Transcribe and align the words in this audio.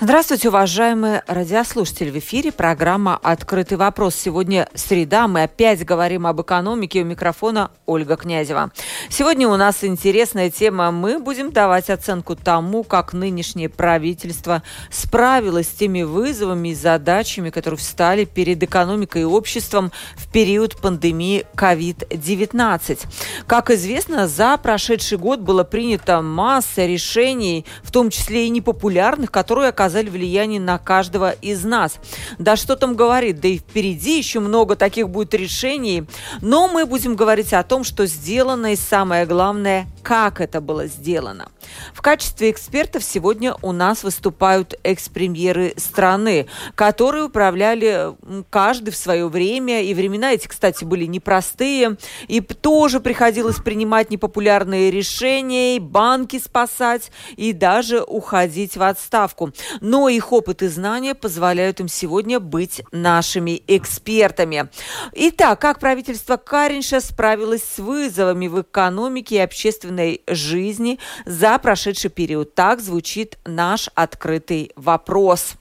Здравствуйте, 0.00 0.48
уважаемые 0.48 1.24
радиослушатели. 1.26 2.10
В 2.10 2.18
эфире 2.18 2.52
программа 2.52 3.18
«Открытый 3.20 3.76
вопрос». 3.76 4.14
Сегодня 4.14 4.68
среда. 4.72 5.26
Мы 5.26 5.42
опять 5.42 5.84
говорим 5.84 6.24
об 6.24 6.40
экономике. 6.40 7.02
У 7.02 7.04
микрофона 7.04 7.72
Ольга 7.84 8.14
Князева. 8.14 8.70
Сегодня 9.08 9.48
у 9.48 9.56
нас 9.56 9.82
интересная 9.82 10.50
тема. 10.50 10.92
Мы 10.92 11.18
будем 11.18 11.50
давать 11.50 11.90
оценку 11.90 12.36
тому, 12.36 12.84
как 12.84 13.12
нынешнее 13.12 13.68
правительство 13.68 14.62
справилось 14.88 15.66
с 15.66 15.72
теми 15.72 16.02
вызовами 16.02 16.68
и 16.68 16.74
задачами, 16.76 17.50
которые 17.50 17.78
встали 17.78 18.24
перед 18.24 18.62
экономикой 18.62 19.22
и 19.22 19.24
обществом 19.24 19.90
в 20.14 20.30
период 20.30 20.80
пандемии 20.80 21.44
COVID-19. 21.56 23.00
Как 23.48 23.72
известно, 23.72 24.28
за 24.28 24.58
прошедший 24.58 25.18
год 25.18 25.40
было 25.40 25.64
принято 25.64 26.22
масса 26.22 26.86
решений, 26.86 27.66
в 27.82 27.90
том 27.90 28.10
числе 28.10 28.46
и 28.46 28.50
непопулярных, 28.50 29.32
которые 29.32 29.70
оказались 29.70 29.87
оказали 29.88 30.10
влияние 30.10 30.60
на 30.60 30.78
каждого 30.78 31.30
из 31.30 31.64
нас. 31.64 31.98
Да 32.38 32.56
что 32.56 32.76
там 32.76 32.94
говорит, 32.94 33.40
да 33.40 33.48
и 33.48 33.58
впереди 33.58 34.18
еще 34.18 34.38
много 34.38 34.76
таких 34.76 35.08
будет 35.08 35.32
решений. 35.32 36.04
Но 36.42 36.68
мы 36.68 36.84
будем 36.84 37.16
говорить 37.16 37.54
о 37.54 37.62
том, 37.62 37.84
что 37.84 38.06
сделано 38.06 38.74
и 38.74 38.76
самое 38.76 39.24
главное, 39.24 39.86
как 40.02 40.42
это 40.42 40.60
было 40.60 40.86
сделано. 40.86 41.48
В 41.92 42.02
качестве 42.02 42.50
экспертов 42.50 43.04
сегодня 43.04 43.54
у 43.62 43.72
нас 43.72 44.02
выступают 44.02 44.74
экс-премьеры 44.82 45.74
страны, 45.76 46.46
которые 46.74 47.24
управляли 47.24 48.14
каждый 48.50 48.90
в 48.90 48.96
свое 48.96 49.28
время. 49.28 49.82
И 49.82 49.94
времена 49.94 50.32
эти, 50.32 50.46
кстати, 50.46 50.84
были 50.84 51.06
непростые. 51.06 51.96
И 52.26 52.40
тоже 52.40 53.00
приходилось 53.00 53.56
принимать 53.56 54.10
непопулярные 54.10 54.90
решения, 54.90 55.76
и 55.76 55.80
банки 55.80 56.38
спасать, 56.38 57.10
и 57.36 57.52
даже 57.52 58.02
уходить 58.02 58.76
в 58.76 58.82
отставку 58.82 59.52
но 59.80 60.08
их 60.08 60.32
опыт 60.32 60.62
и 60.62 60.68
знания 60.68 61.14
позволяют 61.14 61.80
им 61.80 61.88
сегодня 61.88 62.40
быть 62.40 62.82
нашими 62.92 63.62
экспертами. 63.66 64.68
Итак, 65.12 65.60
как 65.60 65.78
правительство 65.78 66.36
Каринша 66.36 67.00
справилось 67.00 67.64
с 67.64 67.78
вызовами 67.78 68.48
в 68.48 68.62
экономике 68.62 69.36
и 69.36 69.40
общественной 69.40 70.22
жизни 70.26 70.98
за 71.26 71.57
прошедший 71.58 72.10
период? 72.10 72.54
Так 72.54 72.80
звучит 72.80 73.38
наш 73.44 73.88
открытый 73.94 74.72
вопрос. 74.76 75.54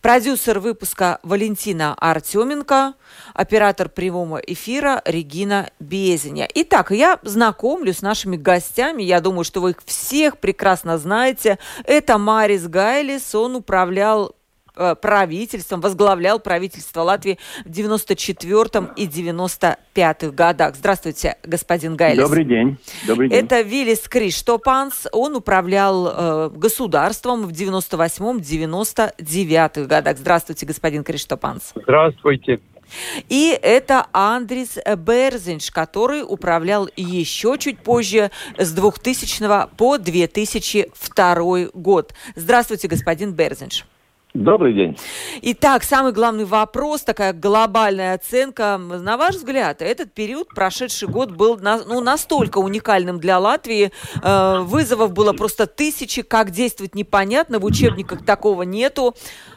Продюсер 0.00 0.60
выпуска 0.60 1.18
Валентина 1.22 1.94
Артеменко, 1.94 2.94
оператор 3.34 3.88
прямого 3.88 4.38
эфира 4.38 5.02
Регина 5.04 5.70
Безеня. 5.80 6.48
Итак, 6.54 6.92
я 6.92 7.18
знакомлю 7.22 7.92
с 7.92 8.02
нашими 8.02 8.36
гостями. 8.36 9.02
Я 9.02 9.20
думаю, 9.20 9.44
что 9.44 9.60
вы 9.60 9.70
их 9.70 9.78
всех 9.84 10.38
прекрасно 10.38 10.98
знаете. 10.98 11.58
Это 11.84 12.18
Марис 12.18 12.68
Гайлис. 12.68 13.34
Он 13.34 13.56
управлял 13.56 14.35
правительством, 15.00 15.80
возглавлял 15.80 16.38
правительство 16.38 17.00
Латвии 17.02 17.38
в 17.64 17.70
94 17.70 18.90
и 18.96 19.06
95 19.06 20.34
годах. 20.34 20.74
Здравствуйте, 20.76 21.36
господин 21.42 21.96
Гайлис. 21.96 22.22
Добрый 22.22 22.44
день. 22.44 22.76
Добрый 23.06 23.28
день. 23.28 23.38
Это 23.38 23.62
Виллис 23.62 24.08
Криштопанс. 24.08 25.06
Он 25.12 25.36
управлял 25.36 26.08
э, 26.08 26.50
государством 26.54 27.46
в 27.46 27.50
98-99 27.50 29.86
годах. 29.86 30.18
Здравствуйте, 30.18 30.66
господин 30.66 31.04
Криштопанс. 31.04 31.72
Здравствуйте. 31.74 32.60
И 33.28 33.58
это 33.62 34.06
Андрис 34.12 34.78
Берзинш, 34.96 35.70
который 35.70 36.22
управлял 36.22 36.88
еще 36.96 37.58
чуть 37.58 37.80
позже 37.80 38.30
с 38.56 38.72
2000 38.72 39.76
по 39.76 39.98
2002 39.98 41.66
год. 41.74 42.14
Здравствуйте, 42.36 42.88
господин 42.88 43.32
Берзинш. 43.32 43.84
Добрый 44.42 44.74
день. 44.74 44.96
Итак, 45.40 45.82
самый 45.82 46.12
главный 46.12 46.44
вопрос, 46.44 47.02
такая 47.02 47.32
глобальная 47.32 48.14
оценка. 48.14 48.76
На 48.76 49.16
ваш 49.16 49.36
взгляд, 49.36 49.80
этот 49.80 50.12
период, 50.12 50.48
прошедший 50.48 51.08
год, 51.08 51.30
был 51.30 51.56
на, 51.56 51.82
ну, 51.84 52.00
настолько 52.00 52.58
уникальным 52.58 53.18
для 53.18 53.38
Латвии. 53.38 53.92
Э, 54.22 54.60
вызовов 54.60 55.12
было 55.12 55.32
просто 55.32 55.66
тысячи, 55.66 56.20
как 56.20 56.50
действовать 56.50 56.94
непонятно, 56.94 57.58
в 57.58 57.64
учебниках 57.64 58.26
такого 58.26 58.62
нету. 58.62 59.14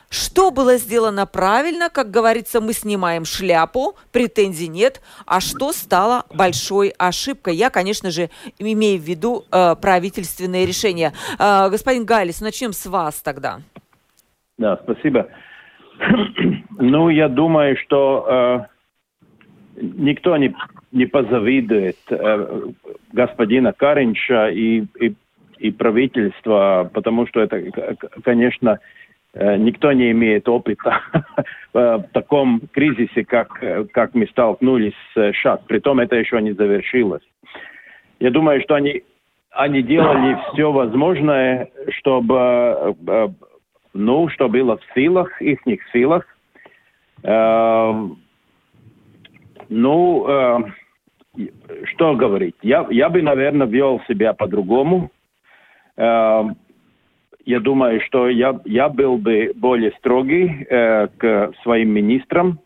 Что 0.09 0.49
было 0.49 0.77
сделано 0.77 1.25
правильно, 1.25 1.89
как 1.89 2.09
говорится, 2.09 2.61
мы 2.61 2.73
снимаем 2.73 3.25
шляпу, 3.25 3.95
претензий 4.11 4.67
нет, 4.67 5.01
а 5.27 5.39
что 5.39 5.71
стало 5.71 6.25
большой 6.33 6.95
ошибкой? 6.97 7.55
Я, 7.57 7.69
конечно 7.69 8.09
же, 8.09 8.29
имею 8.57 8.99
в 8.99 9.03
виду 9.03 9.45
э, 9.51 9.75
правительственные 9.75 10.65
решения. 10.65 11.13
Э, 11.37 11.69
господин 11.69 12.05
Галис, 12.05 12.39
начнем 12.39 12.71
с 12.71 12.85
вас 12.85 13.15
тогда. 13.21 13.59
Да, 14.59 14.77
спасибо. 14.83 15.27
ну, 16.77 17.09
я 17.09 17.27
думаю, 17.27 17.75
что 17.77 18.67
э, 19.75 19.81
никто 19.81 20.37
не, 20.37 20.55
не 20.91 21.07
позавидует 21.07 21.97
э, 22.11 22.61
господина 23.11 23.73
Каринча 23.73 24.49
и, 24.49 24.85
и, 24.99 25.15
и 25.57 25.71
правительства, 25.71 26.89
потому 26.93 27.25
что 27.25 27.41
это, 27.41 27.63
конечно, 28.23 28.79
Э, 29.33 29.57
никто 29.57 29.91
не 29.91 30.11
имеет 30.11 30.49
опыта 30.49 31.01
в 31.73 32.05
таком 32.13 32.61
кризисе, 32.71 33.23
как, 33.23 33.63
как 33.91 34.15
мы 34.15 34.27
столкнулись 34.27 34.93
сейчас. 35.13 35.59
Притом 35.67 35.99
это 35.99 36.15
еще 36.15 36.41
не 36.41 36.53
завершилось. 36.53 37.21
Я 38.19 38.31
думаю, 38.31 38.61
что 38.61 38.75
они, 38.75 39.03
они 39.51 39.83
делали 39.83 40.37
все 40.51 40.71
возможное, 40.71 41.69
чтобы, 41.89 42.95
э, 43.07 43.27
ну, 43.93 44.29
что 44.29 44.49
было 44.49 44.77
в 44.77 44.81
силах, 44.93 45.41
их 45.41 45.79
силах. 45.91 46.25
Э, 47.23 48.07
ну, 49.69 50.65
что 51.85 52.15
говорить? 52.15 52.55
Я, 52.61 52.87
я 52.89 53.09
бы, 53.09 53.21
наверное, 53.21 53.67
вел 53.67 54.01
себя 54.07 54.33
по-другому 54.33 55.11
я 57.49 57.59
думаю, 57.59 57.99
что 58.01 58.29
я, 58.29 58.59
я 58.65 58.89
был 58.89 59.17
бы 59.17 59.51
более 59.55 59.91
строгий 59.93 60.67
э, 60.69 61.07
к 61.17 61.51
своим 61.63 61.89
министрам. 61.89 62.59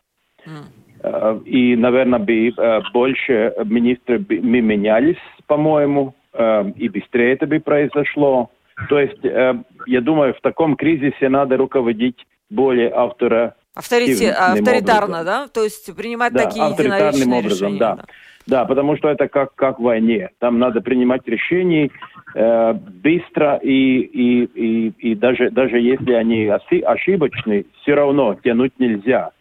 Э, 1.02 1.40
и, 1.46 1.78
наверное, 1.78 2.20
бы 2.20 2.50
э, 2.50 2.82
больше 2.92 3.54
министры 3.64 4.20
бы, 4.20 4.42
мы 4.42 4.60
менялись, 4.60 5.24
по-моему, 5.48 6.14
э, 6.34 6.72
и 6.76 6.90
быстрее 6.90 7.32
это 7.32 7.48
бы 7.48 7.62
произошло. 7.62 8.50
То 8.90 9.00
есть, 9.00 9.24
э, 9.24 9.56
я 9.86 10.02
думаю, 10.02 10.34
в 10.34 10.42
таком 10.42 10.76
кризисе 10.76 11.30
надо 11.30 11.58
руководить 11.58 12.26
более 12.50 12.92
автора. 12.94 13.56
Авторитарно, 13.76 15.22
образом. 15.22 15.26
да? 15.26 15.48
То 15.48 15.64
есть 15.64 15.96
принимать 15.96 16.34
да, 16.34 16.46
такие 16.46 16.66
авторитарным 16.66 17.34
образом, 17.34 17.68
решения, 17.68 17.80
да. 17.80 17.96
да. 17.96 18.06
Да, 18.46 18.66
потому 18.66 18.98
что 18.98 19.10
это 19.10 19.30
как, 19.30 19.56
как 19.56 19.80
в 19.80 19.84
войне. 19.84 20.30
Там 20.40 20.60
надо 20.60 20.82
принимать 20.82 21.22
решения 21.26 21.90
э, 22.36 22.74
быстро, 22.74 23.56
и, 23.56 24.00
и, 24.00 24.44
и, 24.44 24.88
и 24.98 25.16
даже, 25.16 25.50
даже 25.50 25.80
если 25.80 26.12
они 26.12 26.48
ошибочны, 26.48 27.66
все 27.82 27.94
равно 27.94 28.36
тянуть 28.44 28.74
нельзя. 28.80 29.32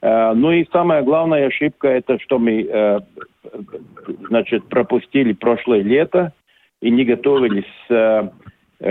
Э, 0.00 0.32
ну 0.34 0.52
и 0.52 0.64
самая 0.70 1.02
главная 1.02 1.48
ошибка, 1.48 1.88
это 1.88 2.20
что 2.20 2.38
мы 2.38 2.62
э, 2.62 3.00
значит, 4.28 4.68
пропустили 4.68 5.32
прошлое 5.32 5.82
лето 5.82 6.32
и 6.80 6.90
не 6.90 7.04
готовились 7.04 7.64
э 7.90 8.28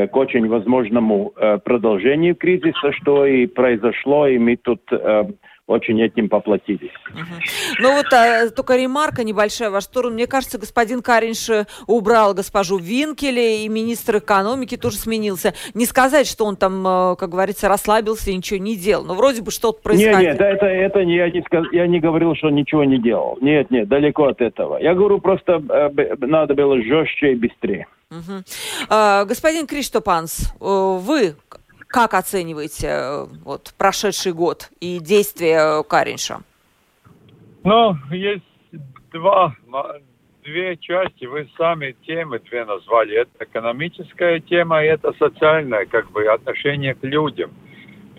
к 0.07 0.15
очень 0.15 0.47
возможному 0.47 1.33
э, 1.35 1.57
продолжению 1.57 2.35
кризиса, 2.35 2.93
что 2.93 3.25
и 3.25 3.45
произошло, 3.45 4.27
и 4.27 4.38
мы 4.38 4.55
тут 4.55 4.81
э, 4.91 5.23
очень 5.67 6.01
этим 6.01 6.29
поплатились. 6.29 6.91
Угу. 7.13 7.79
Ну 7.79 7.95
вот 7.95 8.11
а, 8.13 8.49
только 8.49 8.75
ремарка 8.75 9.23
небольшая 9.23 9.69
в 9.69 9.73
вашу 9.73 9.87
сторону. 9.87 10.15
Мне 10.15 10.27
кажется, 10.27 10.57
господин 10.57 11.01
Каринш 11.01 11.49
убрал 11.87 12.33
госпожу 12.33 12.77
Винкеле, 12.77 13.65
и 13.65 13.69
министр 13.69 14.17
экономики 14.17 14.77
тоже 14.77 14.97
сменился. 14.97 15.53
Не 15.73 15.85
сказать, 15.85 16.27
что 16.27 16.45
он 16.45 16.55
там, 16.55 16.85
э, 16.85 17.15
как 17.15 17.29
говорится, 17.29 17.67
расслабился 17.67 18.31
и 18.31 18.35
ничего 18.35 18.59
не 18.59 18.75
делал. 18.75 19.05
Но 19.05 19.13
вроде 19.13 19.41
бы 19.41 19.51
что-то 19.51 19.81
происходило. 19.81 20.19
Нет, 20.19 20.39
нет, 20.39 20.41
это, 20.41 20.65
это 20.65 21.05
не, 21.05 21.15
я, 21.15 21.29
не, 21.29 21.43
я 21.71 21.87
не 21.87 21.99
говорил, 21.99 22.35
что 22.35 22.49
ничего 22.49 22.83
не 22.83 22.99
делал. 22.99 23.37
Нет, 23.41 23.71
нет, 23.71 23.87
далеко 23.87 24.25
от 24.27 24.41
этого. 24.41 24.77
Я 24.77 24.93
говорю, 24.93 25.19
просто 25.19 25.61
э, 25.69 26.15
надо 26.19 26.53
было 26.53 26.81
жестче 26.81 27.33
и 27.33 27.35
быстрее. 27.35 27.87
Угу. 28.11 28.43
А, 28.89 29.23
господин 29.25 29.67
Криштопанс, 29.67 30.53
э, 30.59 30.65
вы 30.65 31.35
как 31.91 32.13
оцениваете 32.13 32.88
э, 32.88 33.25
вот, 33.43 33.73
прошедший 33.77 34.33
год 34.33 34.69
и 34.79 34.99
действия 34.99 35.83
Каринша? 35.83 36.39
Ну, 37.63 37.95
есть 38.09 38.43
два, 39.11 39.55
две 40.43 40.77
части, 40.77 41.25
вы 41.25 41.49
сами 41.57 41.95
темы 42.07 42.39
две 42.39 42.65
назвали. 42.65 43.17
Это 43.17 43.45
экономическая 43.45 44.39
тема 44.39 44.83
и 44.83 44.88
это 44.88 45.13
социальное, 45.19 45.85
как 45.85 46.11
бы, 46.11 46.25
отношение 46.25 46.95
к 46.95 47.03
людям. 47.03 47.51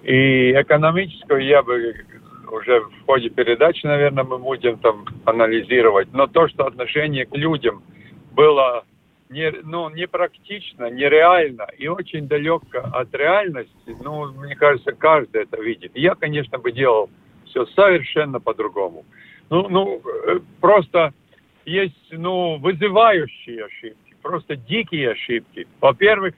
И 0.02 0.52
экономическую 0.52 1.44
я 1.44 1.62
бы 1.62 1.94
уже 2.50 2.80
в 2.80 3.06
ходе 3.06 3.30
передачи, 3.30 3.86
наверное, 3.86 4.24
мы 4.24 4.38
будем 4.38 4.78
там 4.78 5.06
анализировать. 5.24 6.12
Но 6.12 6.26
то, 6.26 6.48
что 6.48 6.66
отношение 6.66 7.24
к 7.24 7.34
людям 7.34 7.82
было 8.32 8.84
не, 9.32 9.50
ну, 9.62 9.88
непрактично, 9.90 10.90
нереально 10.90 11.66
и 11.78 11.88
очень 11.88 12.28
далеко 12.28 12.78
от 12.92 13.14
реальности, 13.14 13.96
ну, 14.04 14.30
мне 14.32 14.54
кажется, 14.54 14.92
каждый 14.92 15.42
это 15.42 15.60
видит. 15.60 15.92
Я, 15.94 16.14
конечно, 16.14 16.58
бы 16.58 16.70
делал 16.70 17.10
все 17.46 17.66
совершенно 17.66 18.40
по-другому. 18.40 19.04
Ну, 19.50 19.68
ну, 19.68 20.02
э, 20.26 20.40
просто 20.60 21.12
есть, 21.64 21.96
ну, 22.10 22.58
вызывающие 22.58 23.64
ошибки, 23.64 24.14
просто 24.22 24.56
дикие 24.56 25.12
ошибки. 25.12 25.66
Во-первых, 25.80 26.34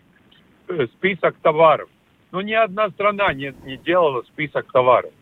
э, 0.69 0.87
список 0.95 1.37
товаров. 1.43 1.89
Ну, 2.31 2.41
ни 2.41 2.53
одна 2.53 2.91
страна 2.91 3.33
не, 3.33 3.55
не 3.65 3.77
делала 3.77 4.23
список 4.23 4.71
товаров. 4.73 5.13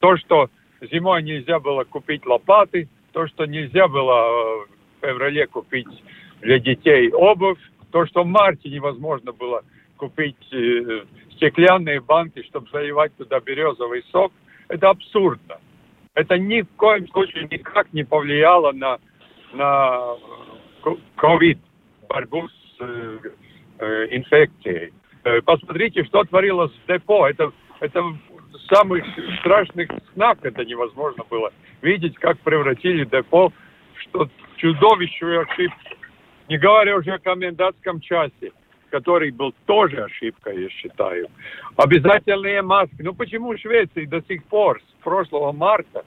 То, 0.00 0.16
что 0.16 0.50
зимой 0.80 1.22
нельзя 1.22 1.60
было 1.60 1.84
купить 1.84 2.26
лопаты, 2.26 2.88
то, 3.12 3.26
что 3.28 3.46
нельзя 3.46 3.86
было 3.88 4.26
э, 4.26 4.66
в 5.00 5.06
феврале 5.06 5.46
купить 5.46 6.02
для 6.42 6.58
детей 6.58 7.10
обувь, 7.12 7.58
то, 7.90 8.06
что 8.06 8.24
в 8.24 8.26
марте 8.26 8.68
невозможно 8.68 9.32
было 9.32 9.62
купить 9.96 10.36
э, 10.52 11.04
стеклянные 11.36 12.00
банки, 12.00 12.42
чтобы 12.42 12.68
заливать 12.70 13.16
туда 13.16 13.40
березовый 13.40 14.04
сок, 14.10 14.32
это 14.68 14.90
абсурдно. 14.90 15.58
Это 16.14 16.38
ни 16.38 16.62
в 16.62 16.68
коем 16.76 17.08
случае 17.08 17.48
никак 17.50 17.92
не 17.92 18.04
повлияло 18.04 18.72
на, 18.72 18.98
на 19.52 20.16
ковид, 21.16 21.58
борьбу 22.08 22.48
с 22.48 22.80
э, 22.80 23.18
э, 23.78 24.06
инфекцией. 24.16 24.92
Э, 25.24 25.40
посмотрите, 25.42 26.04
что 26.04 26.24
творилось 26.24 26.72
в 26.72 26.92
депо. 26.92 27.28
Это, 27.28 27.52
это 27.80 28.02
самых 28.68 29.04
страшных 29.40 29.88
снах 30.12 30.38
это 30.42 30.64
невозможно 30.64 31.24
было 31.30 31.52
видеть, 31.80 32.16
как 32.16 32.38
превратили 32.40 33.04
депо 33.04 33.50
в 33.50 34.00
что 34.00 34.28
чудовищную 34.56 35.42
ошибку. 35.42 36.01
Не 36.48 36.58
говоря 36.58 36.96
уже 36.96 37.12
о 37.12 37.18
комендантском 37.18 38.00
часе, 38.00 38.52
который 38.90 39.30
был 39.30 39.54
тоже 39.66 40.04
ошибкой, 40.04 40.62
я 40.64 40.68
считаю. 40.68 41.28
Обязательные 41.76 42.62
маски. 42.62 43.00
Ну 43.00 43.14
почему 43.14 43.52
в 43.52 43.58
Швеции 43.58 44.04
до 44.04 44.20
сих 44.22 44.44
пор, 44.44 44.80
с 44.80 45.02
прошлого 45.02 45.52
марта, 45.52 46.04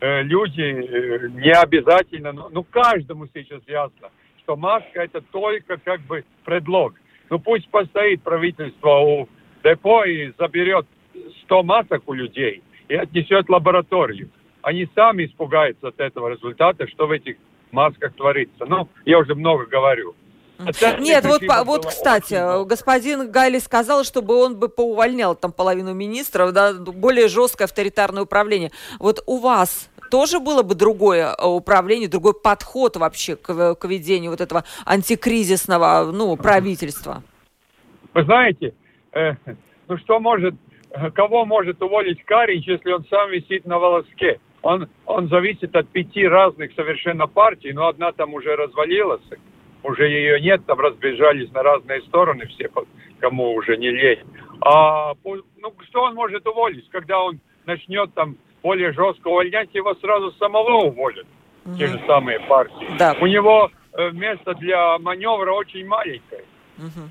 э, 0.00 0.22
люди 0.22 0.60
э, 0.60 1.28
не 1.30 1.52
обязательно, 1.52 2.32
ну, 2.32 2.48
ну 2.50 2.64
каждому 2.64 3.26
сейчас 3.32 3.62
ясно, 3.66 4.10
что 4.42 4.56
маска 4.56 5.02
это 5.02 5.22
только 5.22 5.78
как 5.78 6.00
бы 6.02 6.24
предлог. 6.44 6.94
Ну 7.30 7.38
пусть 7.38 7.68
постоит 7.70 8.22
правительство 8.22 8.98
у 8.98 9.28
депо 9.64 10.04
и 10.04 10.32
заберет 10.38 10.86
100 11.44 11.62
масок 11.62 12.02
у 12.06 12.12
людей 12.12 12.62
и 12.88 12.94
отнесет 12.94 13.46
в 13.46 13.52
лабораторию. 13.52 14.30
Они 14.62 14.88
сами 14.94 15.24
испугаются 15.24 15.88
от 15.88 16.00
этого 16.00 16.28
результата, 16.28 16.86
что 16.88 17.06
в 17.06 17.10
этих 17.10 17.36
масках 17.72 18.14
творится. 18.14 18.64
Ну, 18.66 18.88
я 19.04 19.18
уже 19.18 19.34
много 19.34 19.66
говорю. 19.66 20.14
Нет, 20.98 21.24
вот, 21.24 21.42
вот 21.64 21.86
кстати, 21.86 22.34
очень... 22.34 22.68
господин 22.68 23.30
Гайли 23.30 23.58
сказал, 23.58 24.02
чтобы 24.02 24.34
он 24.36 24.58
бы 24.58 24.68
поувольнял 24.68 25.36
там 25.36 25.52
половину 25.52 25.94
министров, 25.94 26.52
да, 26.52 26.72
более 26.74 27.28
жесткое 27.28 27.66
авторитарное 27.66 28.24
управление. 28.24 28.72
Вот 28.98 29.22
у 29.26 29.38
вас 29.38 29.88
тоже 30.10 30.40
было 30.40 30.62
бы 30.64 30.74
другое 30.74 31.32
э, 31.32 31.46
управление, 31.46 32.08
другой 32.08 32.34
подход 32.34 32.96
вообще 32.96 33.36
к, 33.36 33.74
к 33.76 33.84
ведению 33.84 34.32
вот 34.32 34.40
этого 34.40 34.64
антикризисного 34.84 36.10
ну, 36.12 36.36
правительства? 36.36 37.22
Вы 38.14 38.24
знаете, 38.24 38.74
э, 39.12 39.34
ну 39.86 39.96
что 39.98 40.18
может, 40.18 40.54
кого 41.14 41.44
может 41.44 41.80
уволить 41.82 42.24
Каринч, 42.24 42.66
если 42.66 42.90
он 42.90 43.04
сам 43.08 43.30
висит 43.30 43.64
на 43.64 43.78
волоске? 43.78 44.40
Он, 44.62 44.88
он 45.06 45.28
зависит 45.28 45.74
от 45.76 45.88
пяти 45.88 46.26
разных 46.26 46.72
совершенно 46.74 47.26
партий, 47.26 47.72
но 47.72 47.86
одна 47.86 48.12
там 48.12 48.34
уже 48.34 48.56
развалилась, 48.56 49.22
уже 49.82 50.08
ее 50.08 50.40
нет, 50.40 50.66
там 50.66 50.80
разбежались 50.80 51.50
на 51.52 51.62
разные 51.62 52.02
стороны 52.02 52.46
все, 52.46 52.70
кому 53.20 53.54
уже 53.54 53.76
не 53.76 53.90
лень. 53.90 54.24
А 54.60 55.12
ну, 55.24 55.72
что 55.88 56.02
он 56.02 56.14
может 56.14 56.46
уволить, 56.46 56.88
когда 56.90 57.20
он 57.20 57.40
начнет 57.66 58.12
там 58.14 58.36
более 58.62 58.92
жестко 58.92 59.28
увольнять, 59.28 59.72
его 59.74 59.94
сразу 59.96 60.32
самого 60.32 60.86
уволят, 60.86 61.26
угу. 61.64 61.76
те 61.76 61.86
же 61.86 62.00
самые 62.06 62.40
партии. 62.40 62.88
Да. 62.98 63.14
У 63.20 63.26
него 63.26 63.70
э, 63.92 64.10
место 64.10 64.54
для 64.54 64.98
маневра 64.98 65.52
очень 65.52 65.86
маленькое. 65.86 66.44
Угу. 66.78 67.10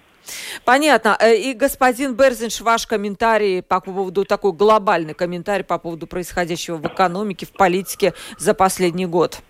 Понятно. 0.65 1.17
Э, 1.19 1.35
и 1.35 1.53
господин 1.53 2.15
Берзинш, 2.15 2.61
ваш 2.61 2.87
комментарий 2.87 3.61
по 3.61 3.79
поводу, 3.81 4.25
такой 4.25 4.53
глобальный 4.53 5.13
комментарий 5.13 5.63
по 5.63 5.77
поводу 5.77 6.07
происходящего 6.07 6.77
в 6.77 6.85
экономике, 6.85 7.45
в 7.45 7.53
политике 7.53 8.13
за 8.37 8.53
последний 8.53 9.05
год. 9.05 9.41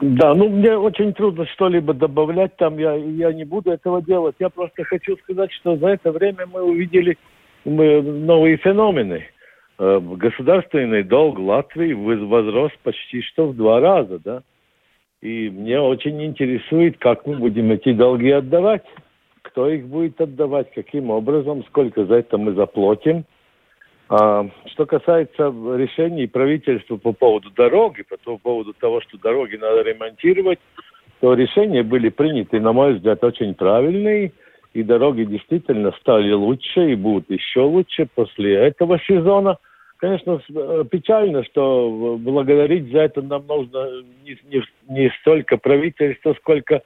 Да, 0.00 0.34
ну 0.34 0.48
мне 0.50 0.76
очень 0.76 1.14
трудно 1.14 1.46
что-либо 1.46 1.94
добавлять 1.94 2.54
там, 2.56 2.76
я, 2.78 2.94
я 2.94 3.32
не 3.32 3.44
буду 3.44 3.70
этого 3.70 4.02
делать. 4.02 4.36
Я 4.38 4.50
просто 4.50 4.84
хочу 4.84 5.16
сказать, 5.18 5.50
что 5.52 5.76
за 5.78 5.88
это 5.88 6.12
время 6.12 6.46
мы 6.52 6.62
увидели 6.62 7.16
мы, 7.64 8.02
новые 8.02 8.58
феномены. 8.58 9.26
Э, 9.78 9.98
государственный 10.00 11.02
долг 11.02 11.38
Латвии 11.38 11.92
возрос 11.92 12.72
почти 12.82 13.22
что 13.22 13.46
в 13.48 13.56
два 13.56 13.80
раза, 13.80 14.18
да. 14.18 14.42
И 15.22 15.48
мне 15.48 15.80
очень 15.80 16.22
интересует, 16.22 16.98
как 16.98 17.26
мы 17.26 17.36
будем 17.36 17.70
эти 17.72 17.92
долги 17.92 18.30
отдавать 18.30 18.84
кто 19.46 19.68
их 19.68 19.86
будет 19.86 20.20
отдавать, 20.20 20.72
каким 20.74 21.10
образом, 21.10 21.64
сколько 21.68 22.04
за 22.04 22.16
это 22.16 22.36
мы 22.38 22.52
заплатим. 22.52 23.24
А, 24.08 24.46
что 24.66 24.86
касается 24.86 25.48
решений 25.76 26.26
правительства 26.26 26.96
по 26.96 27.12
поводу 27.12 27.50
дороги, 27.50 28.04
по 28.24 28.36
поводу 28.36 28.72
того, 28.74 29.00
что 29.00 29.18
дороги 29.18 29.56
надо 29.56 29.82
ремонтировать, 29.82 30.58
то 31.20 31.34
решения 31.34 31.82
были 31.82 32.08
приняты, 32.08 32.60
на 32.60 32.72
мой 32.72 32.94
взгляд, 32.94 33.24
очень 33.24 33.54
правильные, 33.54 34.32
и 34.74 34.82
дороги 34.82 35.24
действительно 35.24 35.92
стали 36.00 36.32
лучше 36.32 36.92
и 36.92 36.94
будут 36.94 37.30
еще 37.30 37.60
лучше 37.60 38.06
после 38.14 38.54
этого 38.54 39.00
сезона. 39.00 39.58
Конечно, 39.96 40.40
э, 40.54 40.84
печально, 40.90 41.42
что 41.44 42.18
благодарить 42.20 42.92
за 42.92 42.98
это 43.00 43.22
нам 43.22 43.46
нужно 43.46 44.02
не, 44.24 44.38
не, 44.50 44.62
не 44.88 45.10
столько 45.20 45.56
правительство, 45.56 46.34
сколько 46.34 46.82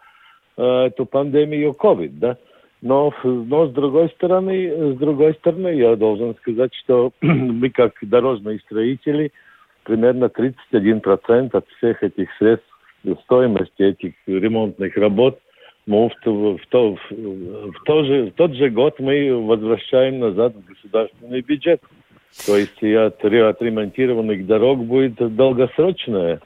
э, 0.56 0.62
эту 0.62 1.04
пандемию 1.06 1.72
COVID, 1.72 2.10
да. 2.12 2.38
Но, 2.82 3.12
но 3.24 3.66
с 3.66 3.72
другой 3.72 4.08
стороны, 4.10 4.94
с 4.94 4.96
другой 4.96 5.34
стороны, 5.34 5.68
я 5.68 5.96
должен 5.96 6.34
сказать, 6.36 6.74
что 6.74 7.12
мы 7.20 7.70
как 7.70 7.92
дорожные 8.02 8.58
строители 8.60 9.32
примерно 9.84 10.26
31% 10.26 11.50
от 11.52 11.68
всех 11.76 12.02
этих 12.02 12.28
средств 12.38 12.66
стоимости 13.24 13.82
этих 13.82 14.14
ремонтных 14.26 14.96
работ 14.96 15.40
мы 15.86 16.08
в, 16.08 16.12
в, 16.24 16.58
в, 16.58 16.60
в, 16.60 17.84
то 17.84 18.04
же, 18.04 18.26
в 18.26 18.32
тот 18.34 18.54
же 18.54 18.70
год 18.70 19.00
мы 19.00 19.34
возвращаем 19.34 20.20
назад 20.20 20.54
в 20.54 20.64
государственный 20.64 21.40
бюджет. 21.40 21.80
То 22.46 22.56
есть 22.56 22.82
от, 22.82 23.24
от 23.24 23.62
ремонтированных 23.62 24.46
дорог 24.46 24.84
будет 24.84 25.14
долгосрочная 25.34 26.40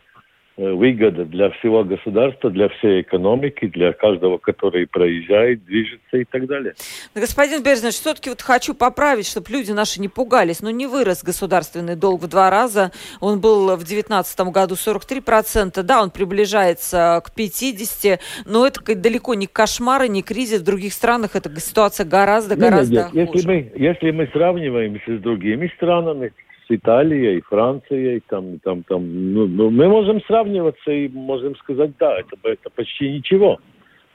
выгода 0.56 1.25
для 1.25 1.50
всего 1.50 1.82
государства, 1.82 2.50
для 2.50 2.68
всей 2.68 3.02
экономики, 3.02 3.66
для 3.66 3.92
каждого, 3.92 4.38
который 4.38 4.87
проезжает, 4.87 5.64
движется 5.64 6.16
и 6.16 6.25
так 6.25 6.46
далее. 6.46 6.75
Господин 7.14 7.62
Берзович, 7.62 7.94
все-таки 7.94 8.30
вот 8.30 8.40
хочу 8.40 8.75
поправить, 8.75 9.26
чтобы 9.26 9.50
люди 9.50 9.73
наши 9.73 10.00
не 10.00 10.08
пугались. 10.08 10.61
Но 10.62 10.70
не 10.70 10.87
вырос 10.87 11.25
государственный 11.25 11.96
долг 11.96 12.23
в 12.23 12.28
два 12.28 12.50
раза. 12.50 12.92
Он 13.20 13.40
был 13.40 13.66
в 13.75 13.78
2019 13.78 14.40
году 14.52 14.75
43%. 14.75 15.82
Да, 15.82 16.02
он 16.02 16.11
приближается 16.11 17.20
к 17.25 17.37
50%, 17.37 18.20
но 18.46 18.66
это 18.66 18.80
далеко 18.94 19.34
не 19.34 19.46
кошмар 19.46 20.04
и 20.04 20.08
не 20.08 20.23
кризис. 20.23 20.61
В 20.61 20.64
других 20.64 20.92
странах 20.92 21.34
эта 21.34 21.50
ситуация 21.61 22.06
гораздо, 22.06 22.54
гораздо 22.54 23.11
нет, 23.12 23.12
нет. 23.12 23.34
Если 23.34 23.46
мы, 23.46 23.73
если 23.75 24.11
мы 24.12 24.28
сравниваемся 24.32 25.18
с 25.18 25.20
другими 25.20 25.70
странами, 25.76 26.32
с 26.66 26.75
Италией, 26.75 27.40
Францией, 27.42 28.23
там, 28.28 28.59
там, 28.61 28.83
там, 28.85 29.33
ну, 29.35 29.47
ну, 29.47 29.71
мы 29.71 29.88
можем 29.88 30.23
сравниваться 30.23 30.90
и 30.90 31.09
можем 31.09 31.56
сказать, 31.56 31.92
да, 31.99 32.18
это, 32.18 32.37
это 32.44 32.71
почти 32.71 33.12
ничего. 33.12 33.59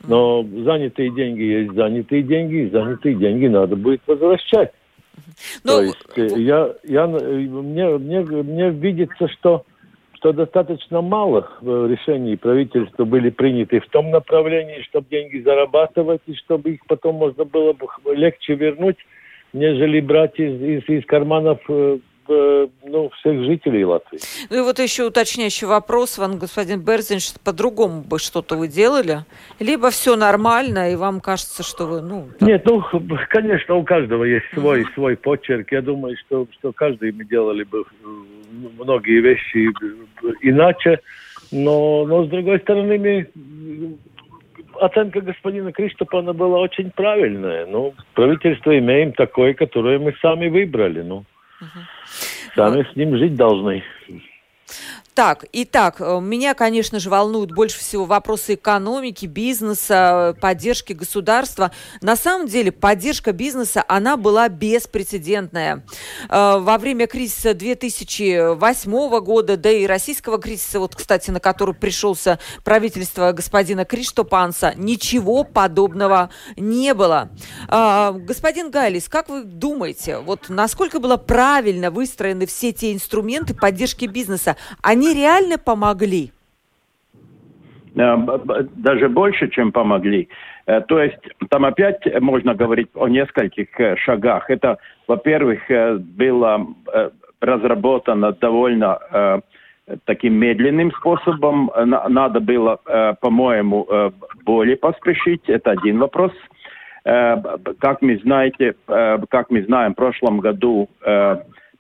Но 0.08 0.44
занятые 0.44 1.12
деньги 1.12 1.42
есть 1.42 1.74
занятые 1.74 2.24
деньги, 2.24 2.64
и 2.64 2.70
занятые 2.70 3.16
деньги 3.16 3.48
надо 3.48 3.76
будет 3.76 4.02
возвращать. 4.08 4.72
Но... 5.64 5.78
То 5.78 5.82
есть 5.82 6.08
э, 6.16 6.40
я, 6.40 6.74
я, 6.84 7.08
мне, 7.08 7.98
мне, 7.98 8.20
мне 8.22 8.70
видится, 8.70 9.28
что, 9.28 9.66
что 10.14 10.32
достаточно 10.32 11.02
мало 11.02 11.50
э, 11.62 11.88
решений 11.90 12.38
правительства 12.38 13.04
были 13.04 13.30
приняты 13.30 13.82
в 13.82 13.90
том 13.90 14.10
направлении, 14.12 14.82
чтобы 14.84 15.08
деньги 15.10 15.42
зарабатывать, 15.42 16.22
и 16.28 16.36
чтобы 16.36 16.72
их 16.72 16.86
потом 16.88 17.16
можно 17.16 17.44
было 17.44 17.74
бы 17.74 17.88
легче 18.16 18.56
вернуть, 18.56 18.98
нежели 19.54 20.00
брать 20.00 20.40
из, 20.40 20.62
из, 20.62 20.90
из 20.90 21.06
карманов 21.06 21.60
э, 21.68 21.74
э, 21.74 22.00
ну, 22.30 23.10
всех 23.20 23.44
жителей 23.44 23.84
Латвии. 23.86 24.20
Ну 24.50 24.58
и 24.58 24.62
вот 24.62 24.80
еще 24.80 25.06
уточняющий 25.06 25.68
вопрос, 25.68 26.18
вам, 26.18 26.38
господин 26.38 26.82
Берзин, 26.82 27.20
что 27.20 27.40
по-другому 27.40 28.02
бы 28.02 28.20
что-то 28.20 28.56
вы 28.56 28.68
делали? 28.68 29.20
Либо 29.60 29.90
все 29.90 30.16
нормально, 30.16 30.92
и 30.92 30.96
вам 30.96 31.20
кажется, 31.20 31.64
что 31.64 31.86
вы, 31.86 32.02
ну... 32.02 32.28
Так... 32.40 32.48
Нет, 32.48 32.66
ну, 32.66 32.84
конечно, 33.30 33.76
у 33.76 33.84
каждого 33.84 34.24
есть 34.24 34.46
свой, 34.54 34.82
uh-huh. 34.82 34.94
свой 34.94 35.18
почерк. 35.18 35.72
Я 35.72 35.82
думаю, 35.82 36.16
что, 36.18 36.48
что 36.52 36.72
каждый 36.72 37.12
мы 37.12 37.26
делали 37.26 37.64
бы 37.64 37.84
многие 38.78 39.20
вещи 39.22 39.70
иначе. 40.42 41.00
Но, 41.52 42.06
но 42.06 42.26
с 42.26 42.30
другой 42.30 42.60
стороны, 42.60 43.00
мы 43.00 43.28
оценка 44.80 45.22
господина 45.22 45.72
Криштопана 45.72 46.34
была 46.34 46.60
очень 46.60 46.92
правильная. 46.92 47.66
Ну, 47.66 47.94
правительство 48.14 48.78
имеем 48.78 49.14
такое, 49.14 49.54
которое 49.54 50.00
мы 50.00 50.14
сами 50.22 50.48
выбрали. 50.48 51.02
Ну. 51.02 51.26
Сами 52.56 52.84
с 52.92 52.96
ним 52.96 53.18
жить 53.18 53.36
должны. 53.36 53.84
Так, 55.20 55.44
итак, 55.52 55.98
э, 56.00 56.22
меня, 56.22 56.54
конечно 56.54 56.98
же, 56.98 57.10
волнуют 57.10 57.52
больше 57.52 57.78
всего 57.78 58.06
вопросы 58.06 58.54
экономики, 58.54 59.26
бизнеса, 59.26 60.34
поддержки 60.40 60.94
государства. 60.94 61.72
На 62.00 62.16
самом 62.16 62.48
деле, 62.48 62.72
поддержка 62.72 63.34
бизнеса, 63.34 63.84
она 63.90 64.16
была 64.16 64.48
беспрецедентная. 64.48 65.84
Э, 66.30 66.60
во 66.60 66.78
время 66.78 67.06
кризиса 67.06 67.54
2008 67.54 69.20
года, 69.20 69.58
да 69.58 69.70
и 69.70 69.86
российского 69.86 70.40
кризиса, 70.40 70.80
вот, 70.80 70.96
кстати, 70.96 71.32
на 71.32 71.42
который 71.42 71.76
пришелся 71.76 72.40
правительство 72.64 73.34
господина 73.34 73.84
Криштопанса, 73.84 74.74
ничего 74.78 75.44
подобного 75.44 76.30
не 76.56 76.94
было. 76.94 77.28
Э, 77.68 78.14
господин 78.14 78.72
Гайлис, 78.72 79.10
как 79.10 79.28
вы 79.28 79.44
думаете, 79.44 80.20
вот 80.20 80.48
насколько 80.48 81.02
было 81.02 81.18
правильно 81.18 81.92
выстроены 81.92 82.46
все 82.46 82.72
те 82.72 82.94
инструменты 82.94 83.54
поддержки 83.54 84.06
бизнеса? 84.06 84.56
Они 84.82 85.09
реально 85.14 85.58
помогли? 85.58 86.32
Э, 87.96 88.18
даже 88.76 89.10
больше, 89.10 89.50
чем 89.50 89.72
помогли. 89.72 90.30
Э, 90.66 90.82
то 90.82 91.02
есть 91.02 91.18
там 91.50 91.66
опять 91.66 92.02
можно 92.22 92.54
говорить 92.54 92.90
о 92.96 93.08
нескольких 93.08 93.68
э, 93.80 93.96
шагах. 93.98 94.50
Это, 94.50 94.78
во-первых, 95.08 95.60
было 96.18 96.68
разработано 97.42 98.34
довольно 98.34 99.42
таким 100.06 100.34
медленным 100.34 100.92
способом. 100.92 101.72
Надо 101.76 102.40
было, 102.42 102.80
по-моему, 103.22 103.88
более 104.46 104.76
поспешить. 104.76 105.48
Это 105.48 105.72
один 105.72 106.00
вопрос. 106.00 106.34
Как 107.04 108.02
мы 108.02 108.18
знаете, 108.18 108.76
как 108.86 109.50
мы 109.50 109.64
знаем, 109.64 109.94
в 109.94 109.96
прошлом 109.96 110.42
году 110.42 110.90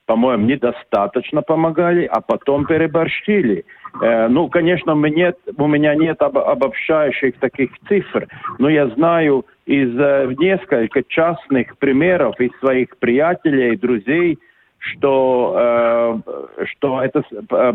по-моему, 0.09 0.47
недостаточно 0.47 1.43
помогали, 1.43 2.09
а 2.11 2.19
потом 2.19 2.65
переборщили. 2.65 3.63
Э, 4.01 4.27
ну, 4.27 4.49
конечно, 4.49 4.95
меня, 4.95 5.33
у 5.55 5.67
меня 5.67 5.93
нет 5.93 6.19
об, 6.23 6.39
обобщающих 6.39 7.37
таких 7.37 7.69
цифр, 7.87 8.27
но 8.57 8.69
я 8.69 8.87
знаю 8.87 9.45
из 9.67 9.95
э, 9.99 10.33
нескольких 10.39 11.07
частных 11.09 11.77
примеров 11.77 12.39
из 12.39 12.49
своих 12.57 12.97
приятелей, 12.97 13.77
друзей, 13.77 14.39
что, 14.79 16.23
э, 16.25 16.65
что 16.65 17.03
эта 17.03 17.21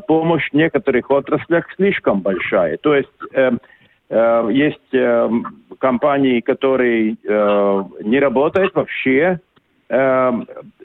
помощь 0.09 0.51
в 0.51 0.55
некоторых 0.55 1.13
отраслях 1.13 1.67
слишком 1.77 2.21
большая. 2.21 2.79
То 2.79 2.97
есть 2.97 3.13
э, 3.33 3.53
э, 4.11 4.49
есть 4.51 4.93
э, 4.93 5.31
компании, 5.79 6.41
которые 6.41 7.13
э, 7.13 7.85
не 8.03 8.19
работают 8.19 8.75
вообще, 8.75 9.39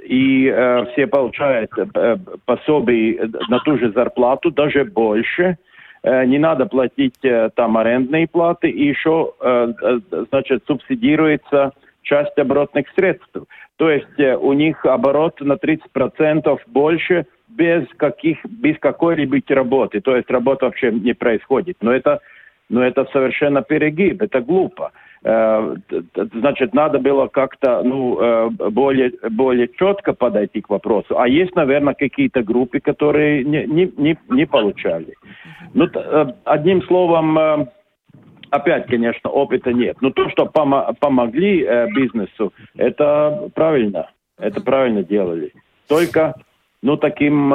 и 0.10 0.48
э, 0.48 0.86
все 0.92 1.08
получают 1.08 1.72
э, 1.78 2.18
пособие 2.46 3.30
на 3.48 3.60
ту 3.60 3.78
же 3.78 3.92
зарплату, 3.92 4.52
даже 4.52 4.84
больше. 4.84 5.58
Э, 6.02 6.26
не 6.26 6.40
надо 6.40 6.66
платить 6.66 7.20
там 7.56 7.78
арендные 7.78 8.28
платы, 8.28 8.70
и 8.70 8.88
еще, 8.88 9.34
значит, 10.32 10.64
субсидируется 10.66 11.74
часть 12.02 12.38
оборотных 12.38 12.88
средств. 12.96 13.38
То 13.78 13.90
есть 13.90 14.20
у 14.20 14.54
них 14.54 14.86
оборот 14.86 15.40
на 15.42 15.54
30% 15.54 16.60
больше 16.68 17.26
без, 17.48 17.88
каких, 17.98 18.44
без 18.46 18.78
какой-либо 18.80 19.38
работы. 19.50 20.02
То 20.02 20.16
есть 20.16 20.30
работа 20.30 20.66
вообще 20.66 20.92
не 20.92 21.14
происходит. 21.14 21.78
Но 21.82 21.94
это, 21.94 22.20
но 22.70 22.84
это 22.84 23.06
совершенно 23.14 23.62
перегиб, 23.62 24.22
это 24.22 24.42
глупо. 24.42 24.92
Э, 25.24 25.76
значит, 26.34 26.74
надо 26.74 27.00
было 27.00 27.28
как-то 27.28 27.84
ну, 27.84 28.20
э, 28.22 28.50
более, 28.50 29.12
более 29.30 29.68
четко 29.68 30.14
подойти 30.14 30.62
к 30.62 30.70
вопросу. 30.70 31.20
А 31.20 31.28
есть, 31.28 31.56
наверное, 31.56 31.94
какие-то 31.94 32.42
группы, 32.42 32.80
которые 32.80 33.44
не, 33.44 33.66
не, 33.66 33.92
не, 33.98 34.18
не 34.30 34.46
получали. 34.46 35.14
Ну, 35.74 35.88
э, 35.94 36.26
одним 36.46 36.82
словом, 36.84 37.38
опять, 38.50 38.88
конечно, 38.88 39.30
опыта 39.30 39.74
нет. 39.74 39.98
Но 40.02 40.12
то, 40.12 40.30
что 40.30 40.46
пом- 40.46 40.96
помогли 41.00 41.68
бизнесу, 41.96 42.54
это 42.78 43.50
правильно. 43.54 44.10
Это 44.38 44.62
правильно 44.62 45.04
делали. 45.04 45.52
Только, 45.90 46.34
ну, 46.82 46.96
таким, 46.96 47.50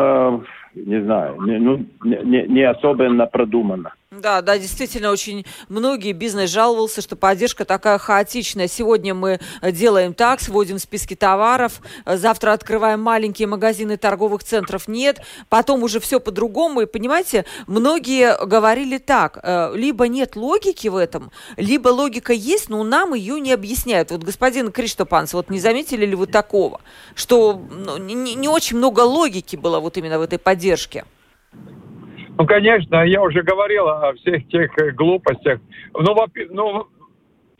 не 0.74 1.00
знаю, 1.00 1.36
ну, 1.38 1.86
не, 2.04 2.42
не 2.46 2.62
особенно 2.62 3.26
продуманно. 3.26 3.94
Да, 4.20 4.42
да, 4.42 4.58
действительно, 4.58 5.10
очень 5.10 5.44
многие 5.68 6.12
бизнес 6.12 6.50
жаловался, 6.50 7.00
что 7.00 7.16
поддержка 7.16 7.64
такая 7.64 7.98
хаотичная. 7.98 8.68
Сегодня 8.68 9.12
мы 9.12 9.40
делаем 9.62 10.14
так, 10.14 10.40
сводим 10.40 10.78
списки 10.78 11.16
товаров, 11.16 11.80
завтра 12.06 12.52
открываем 12.52 13.00
маленькие 13.00 13.48
магазины 13.48 13.96
торговых 13.96 14.44
центров, 14.44 14.86
нет, 14.86 15.20
потом 15.48 15.82
уже 15.82 15.98
все 15.98 16.20
по-другому. 16.20 16.82
И 16.82 16.86
понимаете, 16.86 17.44
многие 17.66 18.36
говорили 18.46 18.98
так, 18.98 19.40
э, 19.42 19.72
либо 19.74 20.06
нет 20.06 20.36
логики 20.36 20.88
в 20.88 20.96
этом, 20.96 21.32
либо 21.56 21.88
логика 21.88 22.32
есть, 22.32 22.68
но 22.68 22.84
нам 22.84 23.14
ее 23.14 23.40
не 23.40 23.52
объясняют. 23.52 24.10
Вот 24.10 24.22
господин 24.22 24.70
Криштопанс, 24.70 25.32
вот 25.32 25.50
не 25.50 25.58
заметили 25.58 26.06
ли 26.06 26.14
вы 26.14 26.26
такого, 26.26 26.80
что 27.14 27.60
ну, 27.70 27.96
не, 27.96 28.14
не 28.14 28.48
очень 28.48 28.76
много 28.76 29.00
логики 29.00 29.56
было 29.56 29.80
вот 29.80 29.96
именно 29.96 30.18
в 30.18 30.22
этой 30.22 30.38
поддержке? 30.38 31.04
Ну, 32.36 32.46
конечно, 32.46 33.04
я 33.06 33.22
уже 33.22 33.42
говорил 33.42 33.88
о 33.88 34.12
всех 34.14 34.48
тех 34.48 34.76
э, 34.78 34.90
глупостях. 34.90 35.60
Ну, 35.92 36.16
ну, 36.50 36.88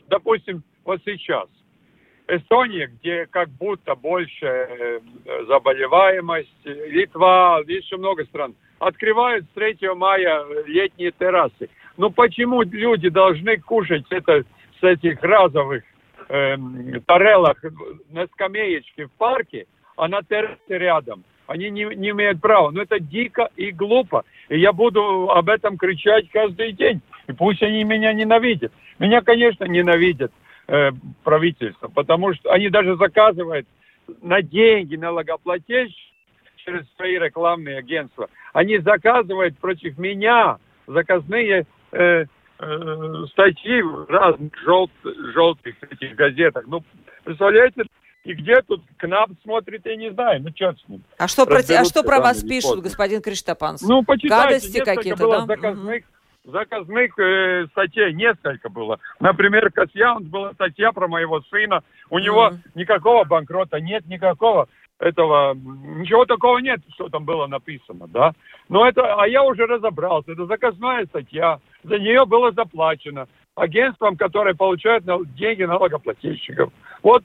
допустим, 0.09 0.63
вот 0.83 1.01
сейчас. 1.05 1.47
Эстония, 2.27 2.87
где 2.87 3.27
как 3.27 3.49
будто 3.49 3.95
больше 3.95 4.45
э, 4.45 4.99
заболеваемость, 5.47 6.49
Литва, 6.65 7.61
еще 7.67 7.97
много 7.97 8.25
стран, 8.25 8.55
открывают 8.79 9.45
с 9.45 9.53
3 9.53 9.77
мая 9.95 10.43
летние 10.65 11.11
террасы. 11.11 11.69
Ну 11.97 12.09
почему 12.09 12.63
люди 12.63 13.09
должны 13.09 13.57
кушать 13.57 14.05
это 14.09 14.43
с 14.79 14.83
этих 14.83 15.21
разовых 15.23 15.83
э, 16.27 16.57
тарелок 17.05 17.63
на 18.09 18.27
скамеечке 18.27 19.05
в 19.05 19.11
парке, 19.11 19.67
а 19.95 20.07
на 20.09 20.21
террасе 20.23 20.59
рядом? 20.67 21.23
Они 21.47 21.69
не, 21.69 21.85
не 21.95 22.09
имеют 22.09 22.41
права. 22.41 22.71
Но 22.71 22.81
это 22.81 22.99
дико 22.99 23.49
и 23.55 23.71
глупо. 23.71 24.23
И 24.49 24.59
я 24.59 24.73
буду 24.73 25.29
об 25.29 25.49
этом 25.49 25.77
кричать 25.77 26.29
каждый 26.31 26.71
день. 26.71 27.01
И 27.27 27.33
пусть 27.33 27.63
они 27.63 27.83
меня 27.83 28.13
ненавидят. 28.13 28.71
Меня, 28.99 29.21
конечно, 29.21 29.65
ненавидят 29.65 30.31
э, 30.67 30.91
правительство, 31.23 31.87
потому 31.87 32.33
что 32.33 32.51
они 32.51 32.69
даже 32.69 32.95
заказывают 32.95 33.67
на 34.21 34.41
деньги 34.41 34.95
налогоплательщиков 34.95 36.15
через 36.65 36.85
свои 36.95 37.17
рекламные 37.17 37.77
агентства. 37.77 38.29
Они 38.53 38.77
заказывают 38.79 39.57
против 39.57 39.97
меня 39.97 40.57
заказные 40.87 41.65
э, 41.91 42.25
э, 42.59 43.25
статьи 43.31 43.81
в 43.81 44.09
разных 44.09 44.51
желт, 44.63 44.91
желтых 45.33 45.75
этих 45.89 46.15
газетах. 46.15 46.65
Ну, 46.67 46.83
представляете, 47.23 47.83
и 48.25 48.33
где 48.33 48.61
тут 48.63 48.81
КНАП 48.97 49.29
смотрит, 49.43 49.85
я 49.85 49.95
не 49.95 50.11
знаю. 50.11 50.41
Ну, 50.41 50.49
что 50.53 50.73
с 50.73 50.89
ним? 50.89 51.03
А 51.17 51.27
что, 51.27 51.45
про, 51.45 51.59
а 51.59 51.85
что 51.85 52.03
про 52.03 52.19
вас 52.19 52.41
пишут, 52.41 52.71
поздно. 52.71 52.83
господин 52.83 53.21
Криштопанс? 53.21 53.81
Ну, 53.83 54.03
почитайте. 54.03 54.47
Гадости 54.47 54.83
какие-то, 54.83 55.29
да? 55.29 55.45
заказных, 55.45 56.03
угу. 56.43 56.51
заказных 56.51 57.19
э, 57.19 57.67
статей 57.71 58.13
несколько 58.13 58.69
было. 58.69 58.99
Например, 59.19 59.71
Касьянс 59.71 60.25
была 60.25 60.53
статья 60.53 60.91
про 60.91 61.07
моего 61.07 61.41
сына. 61.51 61.83
У 62.09 62.17
него 62.17 62.47
угу. 62.47 62.57
никакого 62.73 63.25
банкрота 63.25 63.79
нет, 63.79 64.07
никакого 64.07 64.67
этого, 64.97 65.53
ничего 65.53 66.25
такого 66.25 66.57
нет, 66.57 66.79
что 66.95 67.09
там 67.09 67.25
было 67.25 67.45
написано, 67.45 68.07
да. 68.07 68.33
Но 68.69 68.87
это, 68.87 69.21
а 69.21 69.27
я 69.27 69.43
уже 69.43 69.67
разобрался, 69.67 70.31
это 70.31 70.45
заказная 70.45 71.05
статья, 71.05 71.59
за 71.83 71.99
нее 71.99 72.25
было 72.25 72.51
заплачено 72.53 73.27
агентством, 73.55 74.17
которое 74.17 74.55
получает 74.55 75.03
деньги 75.35 75.63
налогоплательщиков. 75.63 76.71
Вот 77.03 77.23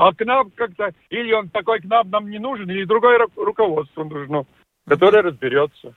а 0.00 0.14
КНАП 0.14 0.48
как-то, 0.54 0.92
или 1.10 1.32
он 1.32 1.48
такой 1.50 1.80
КНАП 1.80 2.06
нам 2.06 2.30
не 2.30 2.38
нужен, 2.38 2.70
или 2.70 2.84
другое 2.84 3.18
руководство 3.36 4.04
нужно, 4.04 4.46
которое 4.86 5.22
разберется. 5.22 5.94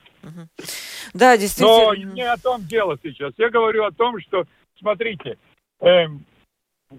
Да, 1.13 1.37
действительно. 1.37 1.85
Но 1.85 1.95
не 1.95 2.21
о 2.21 2.37
том 2.37 2.61
дело 2.63 2.97
сейчас. 3.01 3.33
Я 3.37 3.49
говорю 3.49 3.85
о 3.85 3.91
том, 3.91 4.19
что, 4.19 4.43
смотрите, 4.77 5.37
эм, 5.79 6.25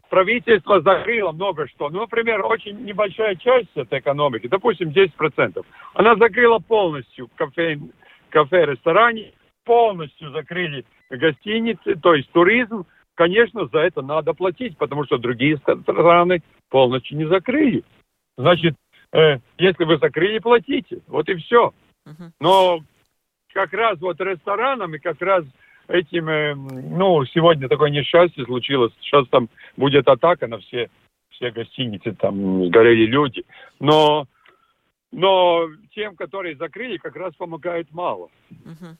правительство 0.08 0.80
закрыло 0.80 1.32
много 1.32 1.68
что. 1.68 1.90
Ну, 1.90 2.00
например, 2.00 2.44
очень 2.44 2.84
небольшая 2.84 3.34
часть 3.36 3.70
этой 3.74 3.98
экономики, 3.98 4.48
допустим, 4.48 4.90
10%, 4.90 5.64
она 5.94 6.16
закрыла 6.16 6.58
полностью 6.58 7.28
кафе, 7.36 7.78
кафе, 8.30 8.66
ресторане, 8.66 9.32
полностью 9.64 10.30
закрыли 10.30 10.84
гостиницы, 11.10 11.96
то 11.96 12.14
есть 12.14 12.30
туризм. 12.30 12.86
Конечно, 13.14 13.66
за 13.68 13.78
это 13.78 14.02
надо 14.02 14.34
платить, 14.34 14.76
потому 14.76 15.04
что 15.04 15.18
другие 15.18 15.56
страны 15.58 16.42
полностью 16.74 17.16
не 17.16 17.24
закрыли. 17.26 17.84
Значит, 18.36 18.74
э, 19.12 19.38
если 19.58 19.84
вы 19.84 19.96
закрыли, 19.98 20.40
платите. 20.40 20.98
Вот 21.06 21.28
и 21.28 21.36
все. 21.36 21.72
Но 22.40 22.80
как 23.52 23.72
раз 23.72 24.00
вот 24.00 24.20
ресторанам 24.20 24.92
и 24.92 24.98
как 24.98 25.22
раз 25.22 25.44
этим, 25.86 26.28
э, 26.28 26.54
ну, 26.56 27.24
сегодня 27.26 27.68
такое 27.68 27.90
несчастье 27.90 28.44
случилось. 28.44 28.92
Сейчас 29.02 29.28
там 29.28 29.48
будет 29.76 30.08
атака 30.08 30.48
на 30.48 30.58
все, 30.58 30.90
все 31.28 31.52
гостиницы, 31.52 32.12
там 32.12 32.66
сгорели 32.66 33.06
люди. 33.06 33.44
Но, 33.78 34.26
но 35.12 35.68
тем, 35.94 36.16
которые 36.16 36.56
закрыли, 36.56 36.96
как 36.96 37.14
раз 37.14 37.36
помогает 37.36 37.86
мало. 37.92 38.30
Угу. 38.50 38.96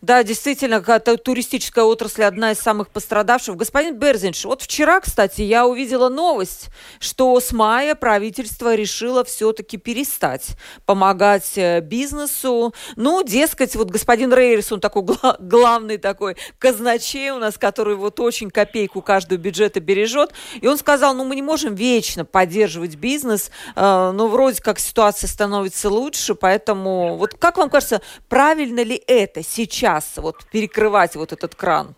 Да, 0.00 0.22
действительно, 0.22 0.80
туристическая 0.80 1.84
отрасль 1.84 2.24
одна 2.24 2.52
из 2.52 2.58
самых 2.58 2.88
пострадавших. 2.90 3.56
Господин 3.56 3.96
Берзинш, 3.96 4.44
вот 4.44 4.62
вчера, 4.62 5.00
кстати, 5.00 5.42
я 5.42 5.66
увидела 5.66 6.08
новость, 6.08 6.68
что 7.00 7.38
с 7.38 7.52
мая 7.52 7.94
правительство 7.94 8.74
решило 8.74 9.24
все-таки 9.24 9.76
перестать 9.76 10.56
помогать 10.86 11.52
э, 11.56 11.80
бизнесу. 11.80 12.74
Ну, 12.96 13.22
дескать, 13.22 13.74
вот 13.76 13.90
господин 13.90 14.32
Рейерс, 14.32 14.72
он 14.72 14.80
такой 14.80 15.02
гла- 15.02 15.36
главный 15.40 15.98
такой 15.98 16.36
казначей 16.58 17.30
у 17.30 17.38
нас, 17.38 17.58
который 17.58 17.96
вот 17.96 18.20
очень 18.20 18.50
копейку 18.50 19.02
каждого 19.02 19.38
бюджета 19.38 19.80
бережет. 19.80 20.32
И 20.60 20.66
он 20.66 20.78
сказал, 20.78 21.14
ну, 21.14 21.24
мы 21.24 21.34
не 21.34 21.42
можем 21.42 21.74
вечно 21.74 22.24
поддерживать 22.24 22.96
бизнес, 22.96 23.50
э, 23.74 23.80
но 23.80 24.28
вроде 24.28 24.62
как 24.62 24.78
ситуация 24.78 25.28
становится 25.28 25.88
лучше, 25.88 26.34
поэтому 26.34 27.16
вот 27.16 27.34
как 27.34 27.56
вам 27.56 27.70
кажется, 27.70 28.00
правильно 28.28 28.82
ли 28.82 29.02
это 29.06 29.42
сейчас? 29.42 29.77
Сейчас 29.78 30.18
вот 30.18 30.36
перекрывать 30.52 31.14
вот 31.14 31.32
этот 31.32 31.54
кран? 31.54 31.94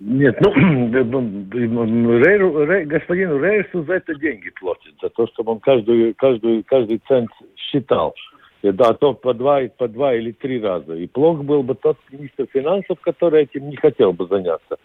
Нет, 0.00 0.36
ну, 0.40 0.52
Рейру, 0.52 2.64
Рей, 2.66 2.84
господину 2.84 3.38
Рейерсу 3.38 3.84
за 3.84 3.94
это 3.94 4.14
деньги 4.14 4.50
платят, 4.60 4.94
за 5.00 5.08
то, 5.10 5.26
чтобы 5.28 5.52
он 5.52 5.60
каждую, 5.60 6.14
каждую, 6.14 6.64
каждый 6.64 7.00
цент 7.08 7.30
считал. 7.56 8.14
Да, 8.62 8.92
то 8.92 9.14
по 9.14 9.34
два, 9.34 9.60
по 9.76 9.86
два 9.86 10.14
или 10.14 10.32
три 10.32 10.60
раза. 10.60 10.94
И 10.94 11.06
плохо 11.06 11.44
был 11.44 11.62
бы 11.62 11.76
тот 11.76 11.96
министр 12.10 12.46
финансов, 12.52 12.98
который 13.00 13.44
этим 13.44 13.68
не 13.68 13.76
хотел 13.76 14.12
бы 14.12 14.26
заняться. 14.26 14.76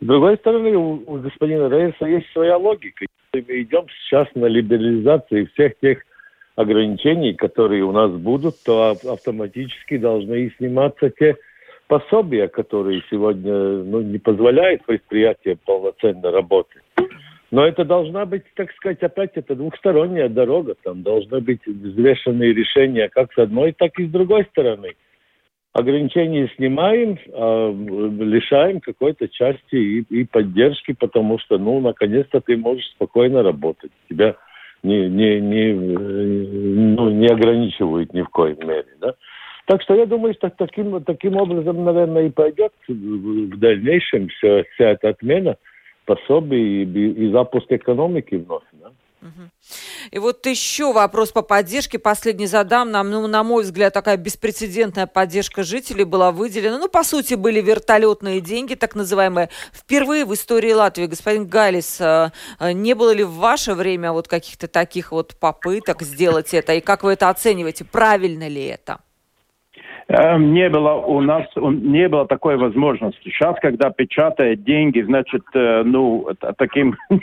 С 0.00 0.04
другой 0.04 0.36
стороны, 0.38 0.76
у, 0.76 1.02
у 1.06 1.18
господина 1.18 1.68
Рейерса 1.68 2.06
есть 2.06 2.26
своя 2.32 2.56
логика. 2.56 3.06
Мы 3.32 3.40
идем 3.40 3.86
сейчас 3.88 4.26
на 4.34 4.46
либерализацию 4.46 5.48
всех 5.52 5.78
тех 5.80 5.98
ограничений, 6.56 7.34
которые 7.34 7.84
у 7.84 7.92
нас 7.92 8.10
будут, 8.10 8.56
то 8.64 8.90
автоматически 8.90 9.98
должны 9.98 10.46
и 10.46 10.56
сниматься 10.56 11.10
те 11.10 11.36
пособия, 11.86 12.48
которые 12.48 13.02
сегодня 13.10 13.52
ну, 13.52 14.00
не 14.00 14.18
позволяют 14.18 14.84
предприятиям 14.84 15.58
полноценно 15.64 16.32
работать. 16.32 16.82
Но 17.52 17.64
это 17.64 17.84
должна 17.84 18.26
быть, 18.26 18.42
так 18.56 18.72
сказать, 18.72 19.02
опять 19.02 19.32
это 19.34 19.54
двухсторонняя 19.54 20.28
дорога. 20.28 20.74
Там 20.82 21.02
должны 21.02 21.40
быть 21.40 21.64
взвешенные 21.64 22.52
решения 22.52 23.08
как 23.08 23.32
с 23.32 23.38
одной, 23.38 23.72
так 23.72 23.96
и 24.00 24.06
с 24.06 24.10
другой 24.10 24.46
стороны. 24.46 24.94
Ограничения 25.72 26.50
снимаем, 26.56 27.18
а 27.32 27.70
лишаем 27.70 28.80
какой-то 28.80 29.28
части 29.28 29.76
и, 29.76 30.00
и 30.08 30.24
поддержки, 30.24 30.92
потому 30.98 31.38
что, 31.38 31.58
ну, 31.58 31.80
наконец-то 31.80 32.40
ты 32.40 32.56
можешь 32.56 32.88
спокойно 32.92 33.42
работать. 33.42 33.92
Тебя 34.08 34.36
не, 34.86 35.08
не, 35.08 35.40
не, 35.40 35.72
ну, 35.74 37.10
не 37.10 37.26
ограничивают 37.26 38.14
ни 38.14 38.22
в 38.22 38.28
коей 38.28 38.56
мере. 38.56 38.86
Да? 39.00 39.14
Так 39.66 39.82
что 39.82 39.94
я 39.94 40.06
думаю, 40.06 40.34
что 40.34 40.48
таким, 40.50 41.02
таким 41.02 41.36
образом, 41.36 41.84
наверное, 41.84 42.26
и 42.26 42.30
пойдет 42.30 42.72
в 42.88 43.58
дальнейшем 43.58 44.28
вся, 44.28 44.62
вся 44.74 44.90
эта 44.90 45.08
отмена 45.08 45.56
пособий 46.04 46.84
и, 46.84 47.24
и 47.24 47.32
запуск 47.32 47.66
экономики 47.70 48.36
вновь. 48.36 48.62
Да? 48.72 48.90
И 50.10 50.18
вот 50.18 50.46
еще 50.46 50.92
вопрос 50.92 51.32
по 51.32 51.42
поддержке. 51.42 51.98
Последний 51.98 52.46
задам. 52.46 52.90
Нам, 52.90 53.10
ну, 53.10 53.26
на 53.26 53.42
мой 53.42 53.62
взгляд, 53.64 53.92
такая 53.92 54.16
беспрецедентная 54.16 55.06
поддержка 55.06 55.62
жителей 55.62 56.04
была 56.04 56.32
выделена. 56.32 56.78
Ну, 56.78 56.88
по 56.88 57.02
сути, 57.02 57.34
были 57.34 57.60
вертолетные 57.60 58.40
деньги, 58.40 58.74
так 58.74 58.94
называемые. 58.94 59.48
Впервые 59.72 60.24
в 60.24 60.34
истории 60.34 60.72
Латвии, 60.72 61.06
господин 61.06 61.46
Галис, 61.46 62.00
э, 62.00 62.30
э, 62.60 62.72
не 62.72 62.94
было 62.94 63.12
ли 63.12 63.24
в 63.24 63.32
ваше 63.32 63.74
время 63.74 64.12
вот 64.12 64.28
каких-то 64.28 64.68
таких 64.68 65.12
вот 65.12 65.36
попыток 65.38 66.02
сделать 66.02 66.54
это? 66.54 66.74
И 66.74 66.80
как 66.80 67.02
вы 67.02 67.12
это 67.12 67.28
оцениваете? 67.28 67.84
Правильно 67.84 68.48
ли 68.48 68.64
это? 68.66 68.98
Эм, 70.08 70.52
не 70.52 70.68
было 70.68 70.92
у 70.92 71.20
нас, 71.20 71.46
не 71.56 72.08
было 72.08 72.26
такой 72.26 72.56
возможности. 72.56 73.24
Сейчас, 73.24 73.56
когда 73.60 73.90
печатают 73.90 74.62
деньги, 74.62 75.00
значит, 75.00 75.42
э, 75.52 75.82
ну, 75.84 76.28
таким 76.58 76.96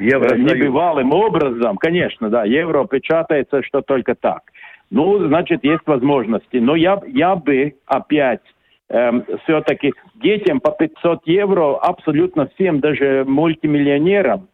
Евросоюз. 0.00 0.50
небывалым 0.50 1.12
образом, 1.12 1.76
конечно, 1.76 2.30
да, 2.30 2.44
евро 2.44 2.84
печатается, 2.86 3.62
что 3.62 3.82
только 3.82 4.14
так. 4.14 4.42
Ну, 4.90 5.26
значит, 5.26 5.62
есть 5.62 5.82
возможности. 5.86 6.56
Но 6.56 6.74
я, 6.74 7.00
я 7.06 7.36
бы 7.36 7.74
опять 7.86 8.40
эм, 8.88 9.24
все-таки 9.44 9.92
детям 10.14 10.60
по 10.60 10.72
500 10.72 11.20
евро, 11.26 11.76
абсолютно 11.76 12.48
всем, 12.54 12.80
даже 12.80 13.24
мультимиллионерам, 13.26 14.48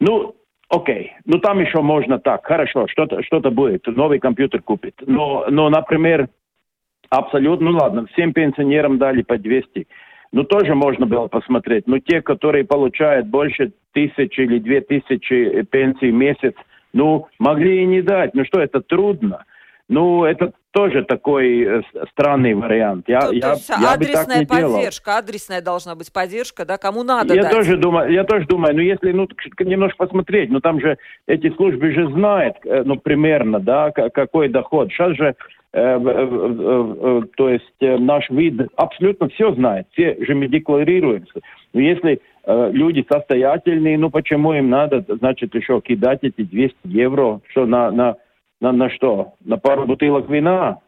ну, 0.00 0.36
окей, 0.68 1.14
ну 1.24 1.38
там 1.38 1.60
еще 1.60 1.80
можно 1.80 2.18
так, 2.18 2.46
хорошо, 2.46 2.86
что-то 2.86 3.22
что 3.22 3.40
будет, 3.50 3.86
новый 3.86 4.18
компьютер 4.18 4.60
купит. 4.60 4.94
Но, 5.06 5.46
но, 5.48 5.70
например, 5.70 6.28
абсолютно, 7.08 7.70
ну 7.70 7.78
ладно, 7.78 8.06
всем 8.12 8.32
пенсионерам 8.32 8.98
дали 8.98 9.22
по 9.22 9.38
200 9.38 9.86
ну, 10.34 10.42
тоже 10.42 10.74
можно 10.74 11.06
было 11.06 11.28
посмотреть. 11.28 11.86
Но 11.86 12.00
те, 12.00 12.20
которые 12.20 12.64
получают 12.64 13.28
больше 13.28 13.70
тысячи 13.92 14.40
или 14.40 14.58
две 14.58 14.80
тысячи 14.80 15.62
пенсий 15.70 16.10
в 16.10 16.14
месяц, 16.14 16.54
ну, 16.92 17.28
могли 17.38 17.82
и 17.82 17.86
не 17.86 18.02
дать. 18.02 18.34
Ну 18.34 18.44
что, 18.44 18.60
это 18.60 18.80
трудно. 18.80 19.44
Ну, 19.88 20.24
это 20.24 20.52
тоже 20.74 21.04
такой 21.04 21.62
э, 21.62 21.82
странный 22.10 22.54
вариант. 22.54 23.04
Я, 23.08 23.20
то, 23.20 23.32
я, 23.32 23.40
то 23.40 23.52
есть 23.52 23.68
я 23.68 23.92
адресная 23.92 24.40
бы 24.40 24.46
так 24.46 24.58
не 24.58 24.68
поддержка, 24.68 25.10
делал. 25.10 25.18
адресная 25.18 25.62
должна 25.62 25.94
быть 25.94 26.12
поддержка, 26.12 26.64
да, 26.64 26.76
кому 26.78 27.02
надо 27.02 27.34
я 27.34 27.42
дать. 27.42 27.52
Тоже 27.52 27.76
думаю, 27.76 28.12
я 28.12 28.24
тоже 28.24 28.46
думаю, 28.46 28.74
ну, 28.74 28.82
если 28.82 29.12
ну, 29.12 29.28
немножко 29.60 29.96
посмотреть, 30.04 30.50
ну, 30.50 30.60
там 30.60 30.80
же 30.80 30.98
эти 31.26 31.54
службы 31.54 31.92
же 31.92 32.10
знают, 32.10 32.56
э, 32.64 32.82
ну, 32.84 32.96
примерно, 32.96 33.60
да, 33.60 33.90
какой 33.90 34.48
доход. 34.48 34.90
Сейчас 34.90 35.16
же 35.16 35.34
Э, 35.76 35.98
э, 36.00 37.22
то 37.36 37.48
есть 37.48 37.64
э, 37.80 37.98
наш 37.98 38.30
вид 38.30 38.60
абсолютно 38.76 39.28
все 39.30 39.52
знает, 39.54 39.88
все 39.90 40.16
же 40.24 40.36
мы 40.36 40.46
декларируемся. 40.46 41.40
Но 41.72 41.80
если 41.80 42.20
люди 42.46 43.04
состоятельные, 43.10 43.96
ну 43.96 44.10
почему 44.10 44.52
им 44.52 44.68
надо, 44.68 45.02
значит, 45.08 45.54
еще 45.54 45.80
кидать 45.80 46.18
эти 46.22 46.42
200 46.42 46.76
евро, 46.84 47.40
что 47.48 47.64
на, 47.64 47.90
на, 47.90 48.16
на, 48.64 48.72
на 48.72 48.90
что? 48.90 49.34
На 49.44 49.58
пару 49.58 49.86
бутылок 49.86 50.28
вина? 50.30 50.78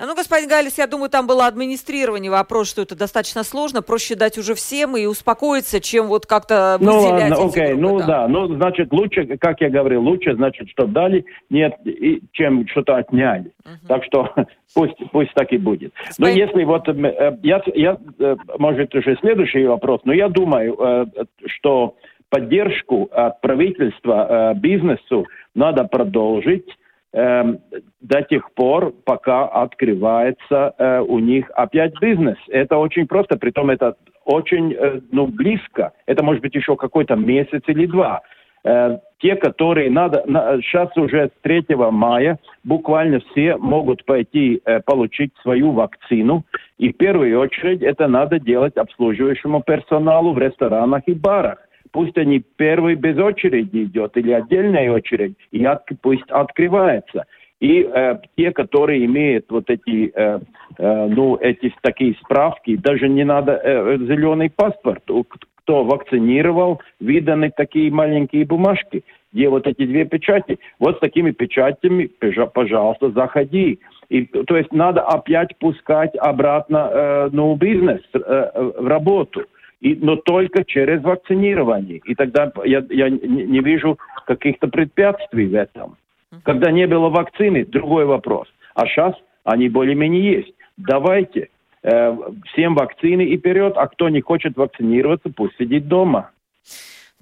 Ну, 0.00 0.14
господин 0.14 0.48
Галис, 0.48 0.78
я 0.78 0.86
думаю, 0.86 1.10
там 1.10 1.26
было 1.26 1.46
администрирование 1.46 2.30
вопрос, 2.30 2.70
что 2.70 2.82
это 2.82 2.96
достаточно 2.96 3.42
сложно, 3.42 3.82
проще 3.82 4.14
дать 4.14 4.38
уже 4.38 4.54
всем 4.54 4.96
и 4.96 5.06
успокоиться, 5.06 5.80
чем 5.80 6.06
вот 6.06 6.26
как-то 6.26 6.76
ну, 6.80 7.00
ладно, 7.00 7.36
окей, 7.36 7.74
группы, 7.74 7.80
ну 7.80 7.98
да. 7.98 8.06
да, 8.06 8.28
ну, 8.28 8.54
значит, 8.54 8.92
лучше, 8.92 9.26
как 9.38 9.60
я 9.60 9.70
говорил, 9.70 10.02
лучше, 10.02 10.34
значит, 10.36 10.68
что 10.70 10.86
дали, 10.86 11.24
нет, 11.50 11.74
и, 11.84 12.22
чем 12.32 12.68
что-то 12.68 12.96
отняли. 12.96 13.52
Угу. 13.64 13.88
Так 13.88 14.04
что 14.04 14.34
пусть, 14.74 14.98
пусть 15.10 15.34
так 15.34 15.52
и 15.52 15.58
будет. 15.58 15.92
Господин... 16.06 16.34
Но 16.34 16.46
если 16.46 16.64
вот, 16.64 16.88
э, 16.88 17.38
я, 17.42 17.62
я, 17.74 17.96
э, 18.20 18.36
может, 18.58 18.94
уже 18.94 19.16
следующий 19.20 19.64
вопрос, 19.66 20.00
но 20.04 20.12
я 20.12 20.28
думаю, 20.28 20.76
э, 20.78 21.06
что 21.46 21.96
поддержку 22.28 23.08
от 23.10 23.40
правительства 23.40 24.52
бизнесу 24.54 25.26
надо 25.54 25.84
продолжить 25.84 26.68
до 27.12 28.22
тех 28.28 28.52
пор, 28.52 28.92
пока 29.04 29.46
открывается 29.46 30.74
э, 30.78 31.00
у 31.00 31.18
них 31.18 31.50
опять 31.54 31.94
бизнес. 32.00 32.36
Это 32.48 32.76
очень 32.76 33.06
просто, 33.06 33.38
притом 33.38 33.70
это 33.70 33.96
очень 34.24 34.74
э, 34.74 35.00
ну, 35.10 35.26
близко. 35.26 35.92
Это 36.06 36.22
может 36.22 36.42
быть 36.42 36.54
еще 36.54 36.76
какой-то 36.76 37.16
месяц 37.16 37.62
или 37.66 37.86
два. 37.86 38.20
Э, 38.64 38.98
те, 39.20 39.36
которые 39.36 39.90
надо, 39.90 40.22
на, 40.26 40.60
сейчас 40.60 40.94
уже 40.96 41.28
с 41.28 41.42
3 41.42 41.64
мая 41.90 42.38
буквально 42.62 43.20
все 43.20 43.56
могут 43.56 44.04
пойти 44.04 44.60
э, 44.64 44.80
получить 44.80 45.32
свою 45.42 45.72
вакцину. 45.72 46.44
И 46.76 46.92
в 46.92 46.96
первую 46.96 47.40
очередь 47.40 47.82
это 47.82 48.06
надо 48.06 48.38
делать 48.38 48.76
обслуживающему 48.76 49.62
персоналу 49.62 50.34
в 50.34 50.38
ресторанах 50.38 51.02
и 51.06 51.14
барах 51.14 51.58
пусть 51.92 52.16
они 52.18 52.42
первый 52.56 52.94
без 52.94 53.18
очереди 53.18 53.84
идет 53.84 54.16
или 54.16 54.32
отдельная 54.32 54.90
очередь, 54.92 55.34
и 55.50 55.64
от, 55.64 55.84
пусть 56.02 56.28
открывается. 56.30 57.24
И 57.60 57.82
э, 57.82 58.18
те, 58.36 58.52
которые 58.52 59.04
имеют 59.04 59.46
вот 59.50 59.68
эти, 59.68 60.12
э, 60.14 60.38
э, 60.78 61.06
ну, 61.08 61.36
эти 61.36 61.74
такие 61.82 62.14
справки, 62.22 62.76
даже 62.76 63.08
не 63.08 63.24
надо 63.24 63.60
э, 63.62 63.98
зеленый 63.98 64.48
паспорт. 64.48 65.02
кто 65.64 65.84
вакцинировал, 65.84 66.80
виданы 67.00 67.50
такие 67.54 67.90
маленькие 67.90 68.46
бумажки, 68.46 69.02
где 69.32 69.48
вот 69.48 69.66
эти 69.66 69.84
две 69.86 70.04
печати. 70.04 70.58
Вот 70.78 70.96
с 70.96 71.00
такими 71.00 71.32
печатями, 71.32 72.10
пожалуйста, 72.54 73.10
заходи. 73.10 73.80
И, 74.08 74.24
то 74.24 74.56
есть 74.56 74.72
надо 74.72 75.02
опять 75.02 75.56
пускать 75.58 76.14
обратно 76.16 76.90
э, 76.90 77.28
ну, 77.32 77.54
бизнес 77.56 78.00
э, 78.14 78.72
в 78.78 78.86
работу. 78.86 79.44
И, 79.80 79.94
но 79.94 80.16
только 80.16 80.64
через 80.64 81.02
вакцинирование. 81.02 82.00
И 82.04 82.14
тогда 82.14 82.52
я, 82.64 82.84
я 82.90 83.08
не, 83.08 83.60
вижу 83.60 83.98
каких-то 84.26 84.68
препятствий 84.68 85.46
в 85.46 85.54
этом. 85.54 85.96
Когда 86.42 86.70
не 86.72 86.86
было 86.86 87.08
вакцины, 87.08 87.64
другой 87.64 88.04
вопрос. 88.04 88.48
А 88.74 88.86
сейчас 88.86 89.14
они 89.44 89.68
более-менее 89.68 90.32
есть. 90.32 90.52
Давайте 90.76 91.48
э, 91.82 92.16
всем 92.52 92.74
вакцины 92.74 93.22
и 93.22 93.38
вперед, 93.38 93.74
а 93.76 93.86
кто 93.86 94.08
не 94.08 94.20
хочет 94.20 94.56
вакцинироваться, 94.56 95.30
пусть 95.34 95.56
сидит 95.56 95.88
дома. 95.88 96.30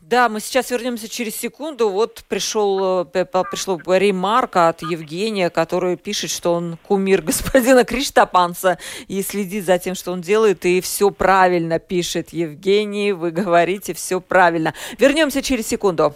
Да, 0.09 0.29
мы 0.29 0.39
сейчас 0.39 0.71
вернемся 0.71 1.09
через 1.09 1.35
секунду. 1.35 1.89
Вот 1.89 2.23
пришел, 2.29 3.09
э, 3.13 3.25
пришло 3.51 3.77
ремарка 3.89 4.69
от 4.69 4.83
Евгения, 4.83 5.51
который 5.51 5.97
пишет, 5.97 6.31
что 6.31 6.55
он 6.55 6.79
кумир 6.87 7.23
господина 7.23 7.83
Криштапанца 7.83 8.79
и 9.09 9.21
следит 9.23 9.67
за 9.67 9.79
тем, 9.79 9.97
что 9.97 10.13
он 10.13 10.21
делает, 10.21 10.65
и 10.65 10.81
все 10.81 11.11
правильно 11.11 11.81
пишет. 11.81 12.29
Евгений, 12.33 13.11
вы 13.11 13.33
говорите 13.33 13.95
все 13.95 14.21
правильно. 14.21 14.75
Вернемся 14.97 15.43
через 15.43 15.67
секунду. 15.67 16.15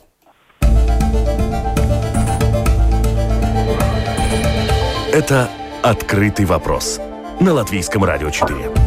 Это 5.12 5.50
«Открытый 5.83 6.44
вопрос» 6.44 7.00
на 7.40 7.55
Латвийском 7.55 8.05
радио 8.05 8.31
4. 8.31 8.80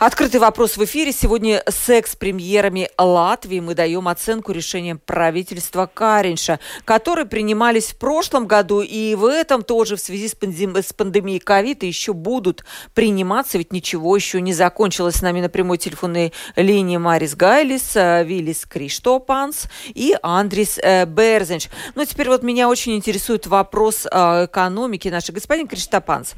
Открытый 0.00 0.40
вопрос 0.40 0.78
в 0.78 0.84
эфире. 0.86 1.12
Сегодня 1.12 1.62
с 1.68 1.90
экс-премьерами 1.90 2.88
Латвии 2.96 3.60
мы 3.60 3.74
даем 3.74 4.08
оценку 4.08 4.50
решениям 4.50 4.98
правительства 4.98 5.84
Каринша, 5.92 6.58
которые 6.86 7.26
принимались 7.26 7.88
в 7.88 7.98
прошлом 7.98 8.46
году 8.46 8.80
и 8.80 9.14
в 9.14 9.26
этом 9.26 9.62
тоже 9.62 9.96
в 9.96 10.00
связи 10.00 10.28
с, 10.28 10.34
пандем... 10.34 10.74
с 10.74 10.94
пандемией 10.94 11.38
ковида 11.38 11.84
еще 11.84 12.14
будут 12.14 12.64
приниматься, 12.94 13.58
ведь 13.58 13.74
ничего 13.74 14.16
еще 14.16 14.40
не 14.40 14.54
закончилось. 14.54 15.16
С 15.16 15.22
нами 15.22 15.42
на 15.42 15.50
прямой 15.50 15.76
телефонной 15.76 16.32
линии 16.56 16.96
Марис 16.96 17.36
Гайлис, 17.36 17.94
э, 17.94 18.24
Виллис 18.24 18.64
Криштопанс 18.64 19.66
и 19.88 20.16
Андрис 20.22 20.78
э, 20.82 21.04
Берзенч. 21.04 21.68
Ну, 21.94 22.06
теперь 22.06 22.30
вот 22.30 22.42
меня 22.42 22.70
очень 22.70 22.96
интересует 22.96 23.46
вопрос 23.46 24.06
э, 24.10 24.46
экономики 24.46 25.08
нашей. 25.08 25.32
Господин 25.32 25.68
Криштопанс, 25.68 26.36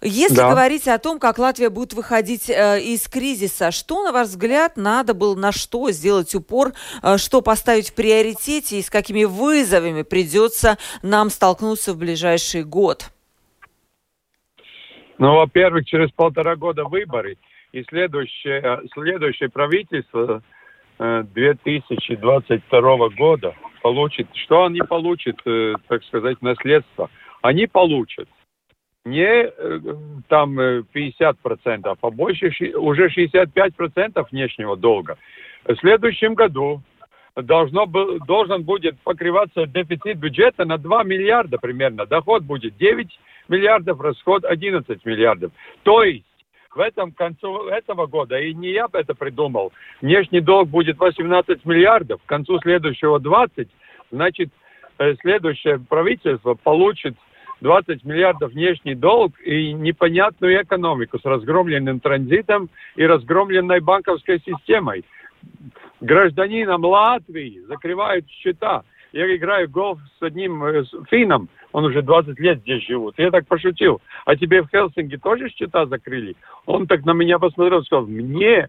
если 0.00 0.36
да. 0.36 0.50
говорить 0.50 0.86
о 0.86 0.98
том, 0.98 1.18
как 1.18 1.38
Латвия 1.38 1.70
будет 1.70 1.92
выходить 1.92 2.48
э, 2.48 2.80
из 2.80 3.08
кризиса, 3.08 3.72
что, 3.72 4.04
на 4.04 4.12
ваш 4.12 4.28
взгляд, 4.28 4.76
надо 4.76 5.12
было 5.12 5.34
на 5.34 5.50
что 5.50 5.90
сделать 5.90 6.34
упор, 6.36 6.72
э, 7.02 7.16
что 7.18 7.42
поставить 7.42 7.90
в 7.90 7.94
приоритете 7.94 8.78
и 8.78 8.82
с 8.82 8.90
какими 8.90 9.24
вызовами 9.24 10.02
придется 10.02 10.78
нам 11.02 11.30
столкнуться 11.30 11.94
в 11.94 11.98
ближайший 11.98 12.62
год? 12.62 13.10
Ну, 15.18 15.34
во-первых, 15.34 15.84
через 15.86 16.12
полтора 16.12 16.54
года 16.54 16.84
выборы, 16.84 17.36
и 17.72 17.82
следующее, 17.82 18.60
э, 18.62 18.78
следующее 18.94 19.48
правительство 19.48 20.42
э, 21.00 21.24
2022 21.34 23.08
года 23.16 23.52
получит, 23.82 24.28
что 24.34 24.64
они 24.64 24.80
получат, 24.80 25.40
э, 25.44 25.74
так 25.88 26.04
сказать, 26.04 26.40
наследство? 26.40 27.10
Они 27.42 27.66
получат 27.66 28.28
не 29.04 29.24
э, 29.24 29.80
там 30.28 30.58
50%, 30.58 30.84
э, 30.94 31.94
а 32.00 32.10
больше, 32.10 32.50
уже 32.76 33.08
65% 33.08 34.26
внешнего 34.30 34.76
долга. 34.76 35.16
В 35.64 35.74
следующем 35.76 36.34
году 36.34 36.82
должно, 37.36 37.86
должен 37.86 38.62
будет 38.62 38.98
покрываться 39.00 39.66
дефицит 39.66 40.18
бюджета 40.18 40.64
на 40.64 40.78
2 40.78 41.04
миллиарда 41.04 41.58
примерно. 41.58 42.06
Доход 42.06 42.42
будет 42.42 42.76
9 42.76 43.08
миллиардов, 43.48 44.00
расход 44.00 44.44
11 44.44 45.04
миллиардов. 45.04 45.52
То 45.82 46.02
есть 46.02 46.24
в 46.74 46.80
этом 46.80 47.12
концу 47.12 47.68
этого 47.68 48.06
года, 48.06 48.38
и 48.38 48.54
не 48.54 48.70
я 48.70 48.86
это 48.92 49.14
придумал, 49.14 49.72
внешний 50.00 50.40
долг 50.40 50.68
будет 50.68 50.98
18 50.98 51.64
миллиардов, 51.64 52.20
к 52.22 52.28
концу 52.28 52.58
следующего 52.60 53.18
20, 53.18 53.68
значит, 54.10 54.50
э, 54.98 55.14
следующее 55.20 55.78
правительство 55.78 56.54
получит 56.54 57.16
20 57.60 58.04
миллиардов 58.04 58.52
внешний 58.52 58.94
долг 58.94 59.32
и 59.40 59.72
непонятную 59.72 60.62
экономику 60.62 61.18
с 61.18 61.24
разгромленным 61.24 62.00
транзитом 62.00 62.70
и 62.96 63.04
разгромленной 63.04 63.80
банковской 63.80 64.40
системой. 64.40 65.04
Гражданинам 66.00 66.84
Латвии 66.84 67.60
закрывают 67.66 68.28
счета. 68.28 68.82
Я 69.12 69.34
играю 69.34 69.68
в 69.68 69.72
гольф 69.72 69.98
с 70.18 70.22
одним 70.22 70.62
э, 70.64 70.84
с 70.84 70.90
финном, 71.08 71.48
он 71.72 71.84
уже 71.84 72.02
20 72.02 72.38
лет 72.38 72.60
здесь 72.60 72.84
живет. 72.86 73.14
Я 73.16 73.30
так 73.30 73.46
пошутил. 73.46 74.00
А 74.24 74.36
тебе 74.36 74.62
в 74.62 74.68
Хелсинки 74.68 75.16
тоже 75.16 75.48
счета 75.48 75.86
закрыли? 75.86 76.36
Он 76.66 76.86
так 76.86 77.04
на 77.04 77.12
меня 77.12 77.38
посмотрел 77.38 77.82
сказал, 77.84 78.06
мне, 78.06 78.68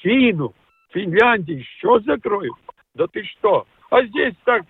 фину, 0.00 0.54
Финляндии, 0.92 1.66
что 1.78 2.00
закроют? 2.00 2.54
Да 2.94 3.06
ты 3.06 3.24
что? 3.24 3.66
А 3.90 4.04
здесь 4.04 4.34
так 4.44 4.62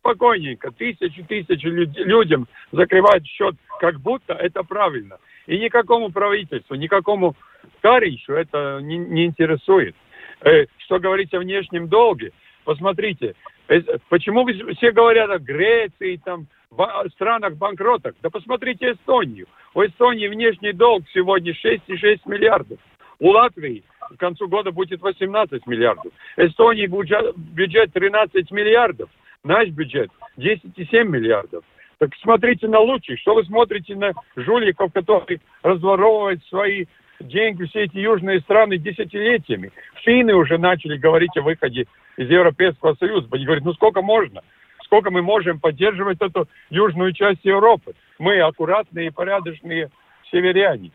спокойненько, 0.00 0.70
тысячи 0.72 1.22
тысячи 1.22 1.66
людям 1.66 2.48
закрывать 2.72 3.26
счет, 3.26 3.54
как 3.78 4.00
будто 4.00 4.34
это 4.34 4.62
правильно. 4.62 5.18
И 5.46 5.58
никакому 5.58 6.10
правительству, 6.10 6.74
никакому 6.74 7.36
Карищу 7.82 8.32
это 8.32 8.80
не, 8.82 8.98
не 8.98 9.26
интересует. 9.26 9.94
Э, 10.42 10.66
что 10.78 10.98
говорить 10.98 11.32
о 11.34 11.38
внешнем 11.38 11.88
долге? 11.88 12.32
Посмотрите, 12.64 13.34
э, 13.68 13.80
почему 14.08 14.46
все 14.74 14.92
говорят 14.92 15.30
о 15.30 15.38
Греции, 15.38 16.20
там, 16.24 16.46
в 16.70 17.04
странах 17.14 17.56
банкротах? 17.56 18.14
Да 18.22 18.30
посмотрите 18.30 18.92
Эстонию. 18.92 19.46
У 19.74 19.82
Эстонии 19.82 20.28
внешний 20.28 20.72
долг 20.72 21.04
сегодня 21.12 21.52
6,6 21.52 22.20
миллиардов. 22.26 22.78
У 23.18 23.30
Латвии 23.30 23.82
к 24.16 24.16
концу 24.18 24.48
года 24.48 24.72
будет 24.72 25.02
18 25.02 25.66
миллиардов. 25.66 26.12
Эстонии 26.36 26.86
бюджет 26.86 27.92
13 27.92 28.50
миллиардов. 28.50 29.10
Наш 29.44 29.68
бюджет 29.68 30.10
10,7 30.36 31.04
миллиардов. 31.04 31.64
Так 31.98 32.10
смотрите 32.22 32.68
на 32.68 32.80
лучших. 32.80 33.18
Что 33.20 33.34
вы 33.34 33.44
смотрите 33.44 33.96
на 33.96 34.12
жуликов, 34.36 34.92
которые 34.92 35.40
разворовывают 35.62 36.44
свои 36.46 36.86
деньги, 37.20 37.64
все 37.64 37.84
эти 37.84 37.98
южные 37.98 38.40
страны 38.40 38.78
десятилетиями. 38.78 39.72
Финны 40.02 40.34
уже 40.34 40.58
начали 40.58 40.96
говорить 40.96 41.36
о 41.36 41.42
выходе 41.42 41.86
из 42.16 42.28
Европейского 42.28 42.94
Союза. 42.94 43.28
Они 43.32 43.44
говорят, 43.44 43.64
ну 43.64 43.72
сколько 43.74 44.02
можно? 44.02 44.42
Сколько 44.84 45.10
мы 45.10 45.22
можем 45.22 45.60
поддерживать 45.60 46.20
эту 46.20 46.48
южную 46.68 47.12
часть 47.12 47.44
Европы? 47.44 47.94
Мы 48.18 48.40
аккуратные 48.40 49.08
и 49.08 49.10
порядочные 49.10 49.90
северяне. 50.30 50.90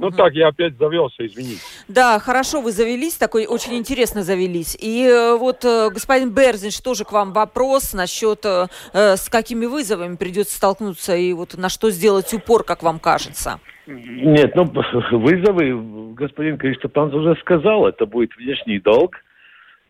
Ну 0.00 0.06
угу. 0.06 0.16
так, 0.16 0.32
я 0.32 0.48
опять 0.48 0.78
завелся, 0.78 1.26
извините. 1.26 1.60
Да, 1.86 2.18
хорошо, 2.18 2.62
вы 2.62 2.72
завелись, 2.72 3.18
такой 3.18 3.44
очень 3.44 3.74
интересно 3.74 4.22
завелись. 4.22 4.74
И 4.80 5.04
э, 5.06 5.36
вот 5.36 5.62
э, 5.66 5.90
господин 5.90 6.30
Берзинч, 6.30 6.80
тоже 6.80 7.04
к 7.04 7.12
вам 7.12 7.34
вопрос 7.34 7.92
насчет, 7.92 8.46
э, 8.46 8.68
с 8.94 9.28
какими 9.28 9.66
вызовами 9.66 10.16
придется 10.16 10.56
столкнуться 10.56 11.14
и 11.14 11.34
вот 11.34 11.54
на 11.58 11.68
что 11.68 11.90
сделать 11.90 12.32
упор, 12.32 12.64
как 12.64 12.82
вам 12.82 12.98
кажется? 12.98 13.60
Нет, 13.86 14.56
ну 14.56 14.64
вызовы, 15.12 16.14
господин 16.14 16.56
Криштопанс 16.56 17.12
уже 17.12 17.36
сказал, 17.42 17.86
это 17.86 18.06
будет 18.06 18.34
внешний 18.38 18.78
долг, 18.78 19.16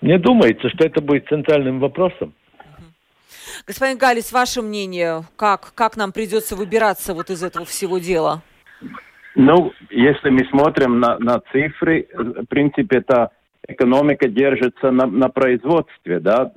Мне 0.00 0.18
думается, 0.18 0.68
что 0.68 0.86
это 0.86 1.00
будет 1.00 1.28
центральным 1.28 1.80
вопросом. 1.80 2.34
Господин 3.66 3.98
Галис, 3.98 4.32
ваше 4.32 4.62
мнение, 4.62 5.22
как, 5.36 5.72
как 5.74 5.96
нам 5.96 6.12
придется 6.12 6.56
выбираться 6.56 7.14
вот 7.14 7.30
из 7.30 7.42
этого 7.42 7.64
всего 7.64 7.98
дела? 7.98 8.42
Ну, 9.34 9.72
если 9.90 10.30
мы 10.30 10.46
смотрим 10.50 11.00
на, 11.00 11.18
на 11.18 11.40
цифры, 11.52 12.06
в 12.14 12.46
принципе, 12.46 12.98
это 12.98 13.30
экономика 13.68 14.28
держится 14.28 14.90
на, 14.90 15.06
на 15.06 15.28
производстве, 15.28 16.20
да, 16.20 16.50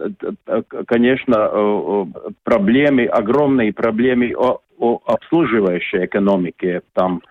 конечно, 0.87 2.07
проблемы, 2.43 3.05
огромные 3.05 3.73
проблемы 3.73 4.33
о, 4.35 4.59
о 4.77 5.01
обслуживающей 5.05 6.05
экономике, 6.05 6.81
там, 6.93 7.21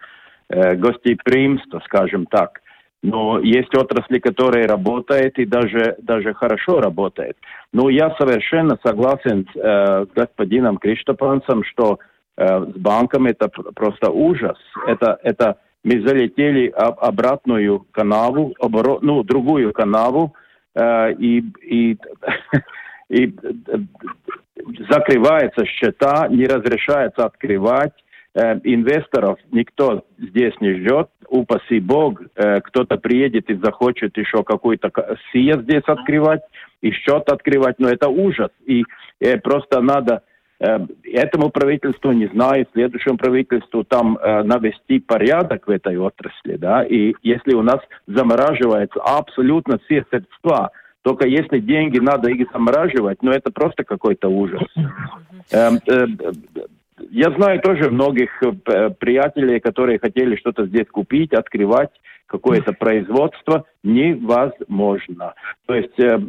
э, 0.49 0.75
гостеприимство, 0.75 1.81
скажем 1.85 2.27
так. 2.27 2.61
Но 3.03 3.39
есть 3.39 3.75
отрасли, 3.77 4.19
которые 4.19 4.67
работают 4.67 5.39
и 5.39 5.45
даже, 5.45 5.97
даже 6.03 6.35
хорошо 6.35 6.81
работают. 6.81 7.37
Но 7.73 7.91
я 7.91 8.15
совершенно 8.19 8.77
согласен 8.85 9.47
с 9.53 9.57
э, 9.57 10.07
господином 10.15 10.79
Криштопанцем, 10.79 11.63
что 11.65 12.01
э, 12.37 12.45
с 12.45 12.77
банком 12.77 13.27
это 13.27 13.49
просто 13.49 14.11
ужас. 14.11 14.59
Это, 14.89 15.19
это 15.23 15.59
мы 15.85 16.03
залетели 16.05 16.69
об 16.69 16.99
обратную 16.99 17.87
канаву, 17.93 18.55
оборот, 18.61 19.03
ну, 19.03 19.23
другую 19.23 19.73
канаву, 19.73 20.35
э, 20.75 21.13
и, 21.15 21.45
и, 21.63 21.99
и 23.11 23.27
э, 23.27 23.79
закрывается 24.91 25.65
счета, 25.67 26.27
не 26.29 26.47
разрешается 26.47 27.27
открывать, 27.27 27.95
э, 28.35 28.61
инвесторов 28.64 29.38
никто 29.51 30.05
здесь 30.19 30.55
не 30.61 30.75
ждет. 30.75 31.09
Упаси 31.29 31.81
бог, 31.81 32.21
э, 32.35 32.61
кто-то 32.61 32.97
приедет 32.97 33.51
и 33.51 33.55
захочет 33.55 34.17
еще 34.17 34.43
какой-то 34.45 34.91
сия 35.33 35.59
здесь 35.61 35.85
открывать 35.87 36.43
и 36.81 36.91
счет 36.91 37.29
открывать, 37.29 37.79
но 37.79 37.88
это 37.88 38.09
ужас. 38.09 38.51
И 38.67 38.85
э, 39.21 39.38
просто 39.38 39.81
надо 39.81 40.23
этому 40.61 41.51
правительству, 41.51 42.11
не 42.11 42.27
знаю, 42.27 42.67
следующему 42.73 43.17
правительству 43.17 43.85
там 43.85 44.19
э, 44.19 44.43
навести 44.43 44.99
порядок 44.99 45.69
в 45.69 45.71
этой 45.71 45.97
отрасли, 45.97 46.57
да, 46.57 46.83
и 46.83 47.14
если 47.23 47.55
у 47.55 47.62
нас 47.62 47.79
замораживается 48.09 49.01
абсолютно 49.01 49.79
все 49.85 50.05
средства, 50.11 50.73
только 51.03 51.29
если 51.29 51.61
деньги 51.61 52.01
надо 52.01 52.31
их 52.31 52.49
замораживать, 52.53 53.23
ну 53.23 53.31
это 53.31 53.53
просто 53.53 53.85
какой-то 53.85 54.29
ужас. 54.29 54.62
Э, 55.51 55.71
я 57.11 57.31
знаю 57.31 57.61
тоже 57.61 57.91
многих 57.91 58.31
э, 58.43 58.91
приятелей, 58.91 59.61
которые 59.61 59.99
хотели 59.99 60.37
что-то 60.37 60.67
здесь 60.67 60.87
купить, 60.91 61.33
открывать 61.33 61.91
какое-то 62.27 62.73
производство. 62.73 63.65
Невозможно. 63.83 65.35
То 65.67 65.75
есть, 65.75 65.99
э, 65.99 66.21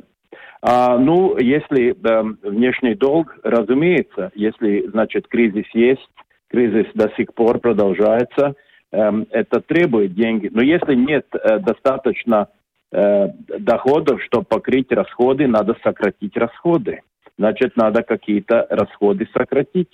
а, 0.61 0.97
ну, 0.97 1.37
если 1.37 1.91
э, 1.91 2.23
внешний 2.43 2.95
долг, 2.95 3.37
разумеется, 3.43 4.31
если, 4.35 4.87
значит, 4.87 5.27
кризис 5.27 5.65
есть, 5.73 6.09
кризис 6.49 6.87
до 6.93 7.09
сих 7.15 7.33
пор 7.33 7.59
продолжается, 7.59 8.55
э, 8.91 9.11
это 9.31 9.61
требует 9.61 10.13
деньги. 10.13 10.49
Но 10.51 10.61
если 10.61 10.95
нет 10.95 11.27
э, 11.33 11.59
достаточно 11.59 12.49
э, 12.91 13.27
доходов, 13.59 14.21
чтобы 14.23 14.45
покрыть 14.45 14.91
расходы, 14.91 15.47
надо 15.47 15.75
сократить 15.83 16.35
расходы. 16.35 17.01
Значит, 17.37 17.77
надо 17.77 18.03
какие-то 18.03 18.67
расходы 18.69 19.27
сократить. 19.33 19.93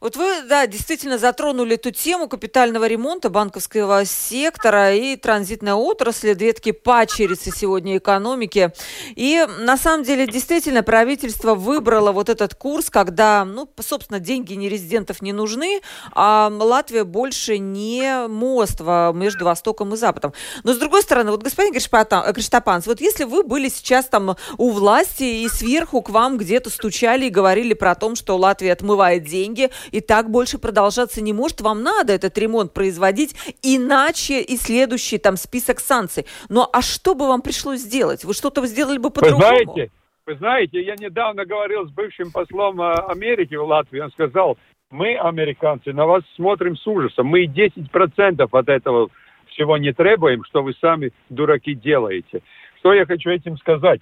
Вот 0.00 0.16
вы, 0.16 0.42
да, 0.48 0.66
действительно 0.66 1.18
затронули 1.18 1.74
эту 1.74 1.90
тему 1.90 2.26
капитального 2.26 2.86
ремонта 2.86 3.28
банковского 3.28 4.06
сектора 4.06 4.94
и 4.94 5.14
транзитной 5.16 5.74
отрасли, 5.74 6.32
две 6.32 6.54
такие 6.54 6.72
пачерицы 6.72 7.50
сегодня 7.54 7.98
экономики. 7.98 8.72
И 9.14 9.46
на 9.58 9.76
самом 9.76 10.04
деле 10.04 10.26
действительно 10.26 10.82
правительство 10.82 11.54
выбрало 11.54 12.12
вот 12.12 12.30
этот 12.30 12.54
курс, 12.54 12.88
когда, 12.88 13.44
ну, 13.44 13.68
собственно, 13.78 14.20
деньги 14.20 14.54
нерезидентов 14.54 15.20
не 15.20 15.34
нужны, 15.34 15.82
а 16.12 16.50
Латвия 16.50 17.04
больше 17.04 17.58
не 17.58 18.26
мост 18.26 18.80
между 18.80 19.44
Востоком 19.44 19.92
и 19.92 19.98
Западом. 19.98 20.32
Но 20.64 20.72
с 20.72 20.78
другой 20.78 21.02
стороны, 21.02 21.30
вот 21.30 21.42
господин 21.42 21.74
Криштапанс, 21.74 22.86
вот 22.86 23.02
если 23.02 23.24
вы 23.24 23.42
были 23.42 23.68
сейчас 23.68 24.06
там 24.06 24.34
у 24.56 24.70
власти 24.70 25.24
и 25.24 25.48
сверху 25.50 26.00
к 26.00 26.08
вам 26.08 26.38
где-то 26.38 26.70
стучали 26.70 27.26
и 27.26 27.30
говорили 27.30 27.74
про 27.74 27.94
то, 27.94 28.14
что 28.14 28.38
Латвия 28.38 28.72
отмывает 28.72 29.24
деньги, 29.24 29.68
и 29.90 30.00
так 30.00 30.30
больше 30.30 30.58
продолжаться 30.58 31.22
не 31.22 31.32
может. 31.32 31.60
Вам 31.60 31.82
надо 31.82 32.12
этот 32.12 32.36
ремонт 32.38 32.72
производить, 32.72 33.34
иначе 33.62 34.40
и 34.40 34.56
следующий 34.56 35.18
там 35.18 35.36
список 35.36 35.80
санкций. 35.80 36.26
Но 36.48 36.68
а 36.72 36.82
что 36.82 37.14
бы 37.14 37.28
вам 37.28 37.42
пришлось 37.42 37.80
сделать? 37.80 38.24
Вы 38.24 38.34
что-то 38.34 38.66
сделали 38.66 38.98
бы 38.98 39.10
по-другому? 39.10 39.42
Вы 39.42 39.64
знаете, 39.64 39.90
вы 40.26 40.36
знаете, 40.36 40.82
я 40.82 40.94
недавно 40.96 41.44
говорил 41.44 41.86
с 41.86 41.90
бывшим 41.90 42.30
послом 42.30 42.80
э, 42.80 42.92
Америки 43.08 43.54
в 43.54 43.64
Латвии. 43.64 44.00
Он 44.00 44.10
сказал, 44.12 44.58
мы, 44.90 45.16
американцы, 45.16 45.92
на 45.92 46.06
вас 46.06 46.22
смотрим 46.36 46.76
с 46.76 46.86
ужасом. 46.86 47.26
Мы 47.26 47.46
10% 47.46 48.48
от 48.50 48.68
этого 48.68 49.08
всего 49.46 49.76
не 49.76 49.92
требуем, 49.92 50.44
что 50.44 50.62
вы 50.62 50.74
сами, 50.74 51.12
дураки, 51.28 51.74
делаете. 51.74 52.42
Что 52.78 52.92
я 52.92 53.06
хочу 53.06 53.30
этим 53.30 53.56
сказать? 53.58 54.00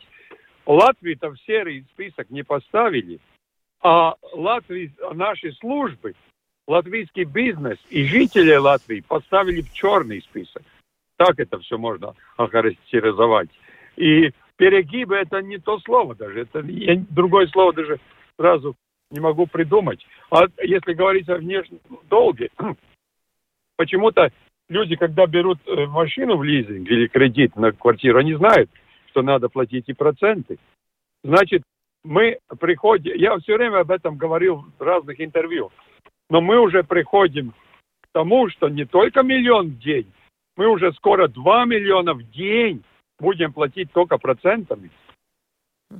Латвии-то 0.66 1.30
в 1.30 1.36
серый 1.46 1.84
список 1.94 2.28
не 2.30 2.42
поставили, 2.42 3.20
а 3.82 4.14
Латвии, 4.32 4.92
наши 5.12 5.52
службы, 5.52 6.14
латвийский 6.66 7.24
бизнес 7.24 7.78
и 7.90 8.04
жители 8.04 8.54
Латвии 8.54 9.00
поставили 9.06 9.62
в 9.62 9.72
черный 9.72 10.20
список. 10.20 10.62
Так 11.16 11.38
это 11.38 11.58
все 11.58 11.78
можно 11.78 12.14
охарактеризовать. 12.36 13.48
И 13.96 14.30
перегибы 14.56 15.16
это 15.16 15.42
не 15.42 15.58
то 15.58 15.78
слово 15.80 16.14
даже, 16.14 16.42
это 16.42 16.60
я 16.60 17.02
другое 17.10 17.46
слово 17.48 17.72
даже 17.72 17.98
сразу 18.36 18.76
не 19.10 19.20
могу 19.20 19.46
придумать. 19.46 20.06
А 20.30 20.44
если 20.62 20.92
говорить 20.92 21.28
о 21.28 21.36
внешнем 21.36 21.80
долге, 22.10 22.50
почему-то 23.76 24.30
люди, 24.68 24.96
когда 24.96 25.26
берут 25.26 25.58
э, 25.66 25.86
машину 25.86 26.36
в 26.36 26.44
лизинг 26.44 26.88
или 26.88 27.06
кредит 27.06 27.56
на 27.56 27.72
квартиру, 27.72 28.18
они 28.18 28.34
знают, 28.34 28.70
что 29.06 29.22
надо 29.22 29.48
платить 29.48 29.88
и 29.88 29.94
проценты. 29.94 30.58
Значит, 31.24 31.62
мы 32.04 32.38
приходим, 32.60 33.14
я 33.16 33.36
все 33.38 33.56
время 33.56 33.80
об 33.80 33.90
этом 33.90 34.16
говорил 34.16 34.64
в 34.78 34.82
разных 34.82 35.20
интервью, 35.20 35.70
но 36.30 36.40
мы 36.40 36.60
уже 36.60 36.84
приходим 36.84 37.52
к 38.00 38.08
тому, 38.12 38.48
что 38.48 38.68
не 38.68 38.84
только 38.84 39.22
миллион 39.22 39.68
в 39.68 39.78
день, 39.78 40.10
мы 40.56 40.66
уже 40.68 40.92
скоро 40.94 41.28
2 41.28 41.64
миллиона 41.66 42.14
в 42.14 42.22
день 42.30 42.82
будем 43.18 43.52
платить 43.52 43.92
только 43.92 44.18
процентами. 44.18 44.90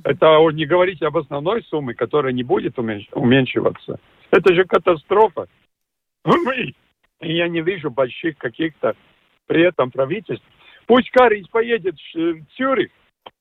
Это 0.03 0.37
не 0.51 0.65
говорить 0.65 1.01
об 1.01 1.17
основной 1.17 1.63
сумме, 1.63 1.93
которая 1.93 2.31
не 2.31 2.43
будет 2.43 2.77
уменьшиваться. 2.77 3.99
Это 4.31 4.53
же 4.53 4.65
катастрофа. 4.65 5.47
И 7.21 7.33
я 7.33 7.47
не 7.47 7.61
вижу 7.61 7.89
больших 7.89 8.37
каких-то 8.37 8.95
при 9.47 9.63
этом 9.63 9.89
правительств. 9.89 10.45
Пусть 10.85 11.09
Карис 11.09 11.47
поедет 11.47 11.95
в 11.97 12.45
Цюрих, 12.55 12.91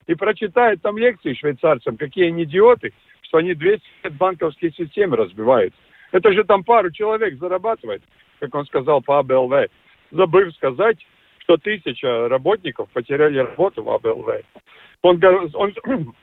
и 0.08 0.14
прочитает 0.14 0.82
там 0.82 0.98
лекции 0.98 1.34
швейцарцам, 1.34 1.96
какие 1.96 2.28
они 2.28 2.44
идиоты, 2.44 2.92
что 3.20 3.38
они 3.38 3.54
200 3.54 3.84
лет 4.04 4.14
банковские 4.14 4.72
системы 4.72 5.16
разбивают. 5.16 5.74
Это 6.10 6.32
же 6.32 6.44
там 6.44 6.64
пару 6.64 6.90
человек 6.90 7.38
зарабатывает, 7.38 8.02
как 8.40 8.54
он 8.54 8.64
сказал 8.64 9.02
по 9.02 9.18
АБЛВ, 9.18 9.68
забыв 10.10 10.54
сказать, 10.54 10.98
что 11.40 11.58
тысяча 11.58 12.28
работников 12.28 12.88
потеряли 12.90 13.38
работу 13.38 13.82
в 13.82 13.90
АБЛВ. 13.90 14.28
Он, 15.02 15.20
он, 15.52 15.74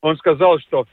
он 0.00 0.16
сказал, 0.16 0.58
что 0.60 0.86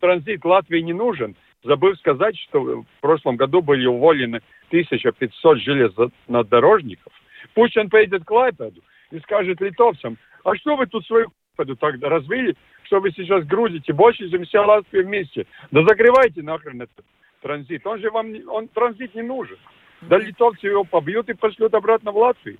транзит 0.00 0.44
Латвии 0.44 0.80
не 0.80 0.92
нужен, 0.92 1.34
забыв 1.64 1.98
сказать, 1.98 2.38
что 2.38 2.60
в 2.60 2.86
прошлом 3.00 3.36
году 3.36 3.62
были 3.62 3.86
уволены 3.86 4.42
1500 4.68 5.58
железнодорожников. 5.58 7.12
Пусть 7.54 7.76
он 7.76 7.90
поедет 7.90 8.24
к 8.24 8.30
Лайпеду 8.30 8.80
и 9.10 9.18
скажет 9.20 9.60
литовцам, 9.60 10.18
а 10.44 10.54
что 10.54 10.76
вы 10.76 10.86
тут 10.86 11.04
свою 11.04 11.32
Господу 11.58 11.76
так 11.76 11.94
развили, 12.00 12.56
что 12.84 13.00
вы 13.00 13.10
сейчас 13.10 13.44
грузите 13.44 13.92
больше, 13.92 14.30
чем 14.30 14.44
вся 14.44 14.62
Латвия 14.64 15.02
вместе. 15.02 15.46
Да 15.70 15.82
закрывайте 15.82 16.42
нахрен 16.42 16.82
этот 16.82 17.04
транзит. 17.42 17.86
Он 17.86 17.98
же 17.98 18.10
вам, 18.10 18.32
он 18.48 18.68
транзит 18.68 19.14
не 19.14 19.22
нужен. 19.22 19.56
Да 20.02 20.16
литовцы 20.16 20.68
его 20.68 20.84
побьют 20.84 21.28
и 21.28 21.34
пошлют 21.34 21.74
обратно 21.74 22.12
в 22.12 22.16
Латвию. 22.16 22.58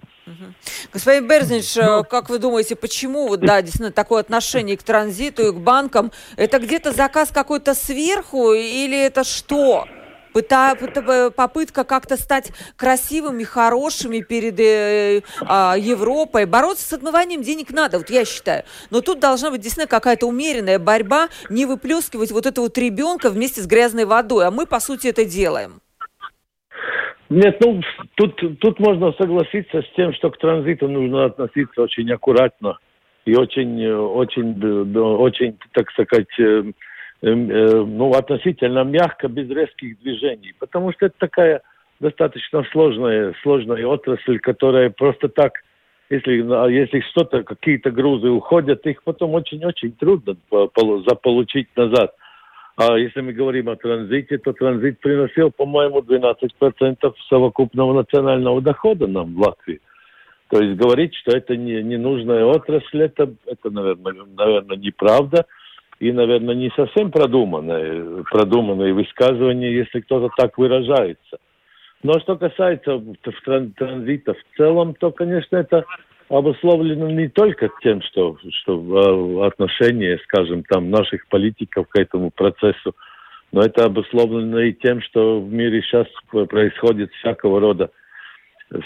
Господин 0.93 1.29
Берзнич, 1.29 1.77
Но... 1.77 2.01
Э, 2.01 2.05
как 2.05 2.29
вы 2.31 2.41
думаете, 2.41 2.75
почему 2.75 3.29
вот, 3.29 3.41
да, 3.41 3.63
действительно 3.63 3.93
такое 3.93 4.21
отношение 4.21 4.77
к 4.77 4.83
транзиту 4.83 5.43
и 5.47 5.53
к 5.53 5.57
банкам? 5.57 6.11
Это 6.37 6.59
где-то 6.59 6.91
заказ 6.91 7.31
какой-то 7.31 7.75
сверху 7.75 8.53
или 8.53 8.99
это 8.99 9.23
что? 9.23 9.87
Попытка 10.47 11.85
как-то 11.85 12.17
стать 12.17 12.53
красивыми, 12.77 13.45
хорошими 13.45 14.21
перед 14.21 14.61
э, 14.61 15.23
а, 15.41 15.77
Европой. 15.79 16.47
Бороться 16.47 16.89
с 16.89 16.93
отмыванием 16.93 17.43
денег 17.43 17.71
надо, 17.71 17.99
вот 17.99 18.11
я 18.11 18.25
считаю. 18.25 18.65
Но 18.91 19.01
тут 19.01 19.21
должна 19.21 19.51
быть 19.51 19.61
действительно 19.61 19.89
какая-то 19.89 20.27
умеренная 20.27 20.79
борьба, 20.79 21.29
не 21.51 21.67
выплескивать 21.67 22.31
вот 22.33 22.47
этого 22.47 22.67
вот 22.67 22.79
ребенка 22.79 23.31
вместе 23.31 23.61
с 23.61 23.67
грязной 23.67 24.05
водой. 24.05 24.47
А 24.47 24.51
мы, 24.51 24.67
по 24.67 24.81
сути, 24.81 25.09
это 25.09 25.25
делаем. 25.25 25.81
Нет, 27.31 27.59
ну, 27.61 27.83
тут, 28.15 28.41
тут 28.61 28.79
можно 28.79 29.13
согласиться 29.13 29.83
с 29.83 29.97
тем, 29.97 30.15
что 30.15 30.31
к 30.31 30.39
транзиту 30.39 30.89
нужно 30.89 31.27
относиться 31.27 31.83
очень 31.83 32.11
аккуратно 32.11 32.79
и 33.27 33.37
очень, 33.37 33.87
очень, 33.87 34.97
очень, 34.97 35.59
так 35.73 35.91
сказать, 35.91 36.27
э, 36.39 36.43
э, 36.43 36.73
ну, 37.23 38.13
относительно 38.13 38.85
мягко, 38.85 39.29
без 39.29 39.49
резких 39.51 40.01
движений. 40.01 40.55
Потому 40.59 40.93
что 40.93 41.07
это 41.07 41.15
такая 41.19 41.63
достаточно 42.01 42.65
сложная, 42.71 43.35
сложная 43.43 43.87
отрасль, 43.87 44.39
которая 44.39 44.91
просто 44.91 45.29
так, 45.29 45.55
если, 46.11 46.35
если 46.73 47.01
что-то, 47.11 47.43
какие-то 47.43 47.91
грузы 47.91 48.29
уходят, 48.29 48.87
их 48.87 49.03
потом 49.03 49.35
очень-очень 49.35 49.93
трудно 49.93 50.37
заполучить 51.07 51.69
назад. 51.77 52.15
А 52.77 52.97
если 52.97 53.21
мы 53.23 53.33
говорим 53.33 53.69
о 53.69 53.77
транзите, 53.77 54.39
то 54.39 54.53
транзит 54.53 55.01
приносил, 55.01 55.51
по-моему, 55.51 55.99
12% 55.99 57.13
совокупного 57.29 57.93
национального 57.93 58.63
дохода 58.63 59.09
нам 59.09 59.35
в 59.35 59.41
Латвии. 59.41 59.81
То 60.49 60.63
есть 60.63 60.77
говорить, 60.77 61.15
что 61.17 61.37
это 61.37 61.57
не, 61.57 61.83
ненужная 61.83 62.45
отрасль, 62.45 63.03
это, 63.03 63.35
это 63.47 63.71
наверное, 63.71 64.15
наверное, 64.37 64.77
неправда 64.77 65.45
и, 66.01 66.13
наверное, 66.13 66.55
не 66.55 66.71
совсем 66.77 67.11
продуманное, 67.11 68.23
продуманное 68.31 68.93
высказывание, 68.95 69.75
если 69.75 70.01
кто-то 70.01 70.31
так 70.37 70.57
выражается. 70.59 71.39
Но 72.03 72.21
что 72.21 72.37
касается 72.37 73.03
транзита 73.77 74.35
в 74.35 74.57
целом, 74.57 74.95
то, 74.95 75.11
конечно, 75.11 75.57
это 75.57 75.85
обусловлено 76.29 77.11
не 77.11 77.29
только 77.29 77.71
тем, 77.83 78.03
что, 78.03 78.37
что 78.61 79.43
э, 79.43 79.47
отношение, 79.47 80.19
скажем, 80.25 80.63
там 80.63 80.91
наших 80.91 81.27
политиков 81.29 81.89
к 81.89 81.99
этому 81.99 82.31
процессу, 82.31 82.95
но 83.51 83.63
это 83.63 83.87
обусловлено 83.87 84.61
и 84.61 84.75
тем, 84.75 85.01
что 85.01 85.41
в 85.41 85.51
мире 85.53 85.83
сейчас 85.83 86.07
происходит 86.49 87.11
всякого 87.15 87.61
рода 87.61 87.91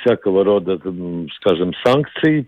всякого 0.00 0.44
рода, 0.44 0.78
скажем, 1.36 1.72
санкции 1.84 2.46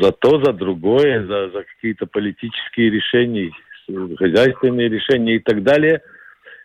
за 0.00 0.12
то, 0.12 0.42
за 0.42 0.52
другое, 0.52 1.24
за, 1.26 1.50
за 1.50 1.64
какие-то 1.64 2.06
политические 2.06 2.90
решения, 2.90 3.52
хозяйственные 4.16 4.88
решения 4.88 5.36
и 5.36 5.40
так 5.40 5.62
далее. 5.62 6.02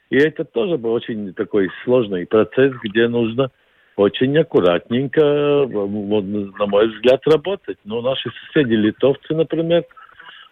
И 0.10 0.18
это 0.18 0.44
тоже 0.44 0.78
был 0.78 0.94
очень 0.94 1.34
такой 1.34 1.70
сложный 1.84 2.26
процесс, 2.26 2.74
где 2.84 3.08
нужно 3.08 3.52
очень 3.96 4.38
аккуратненько, 4.38 5.22
на 5.22 6.66
мой 6.66 6.88
взгляд, 6.88 7.22
работать. 7.26 7.78
Но 7.86 8.02
наши 8.02 8.30
соседи 8.48 8.74
литовцы, 8.74 9.34
например, 9.36 9.86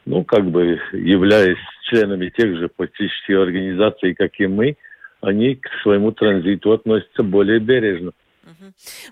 ну, 0.06 0.24
как 0.24 0.46
бы 0.46 0.80
являясь 0.94 1.58
членами 1.90 2.30
тех 2.30 2.58
же 2.58 2.70
политических 2.70 3.40
организаций, 3.40 4.14
как 4.14 4.40
и 4.40 4.48
мы, 4.48 4.78
они 5.22 5.56
к 5.56 5.68
своему 5.84 6.12
транзиту 6.12 6.72
относятся 6.72 7.24
более 7.24 7.60
бережно. 7.60 8.12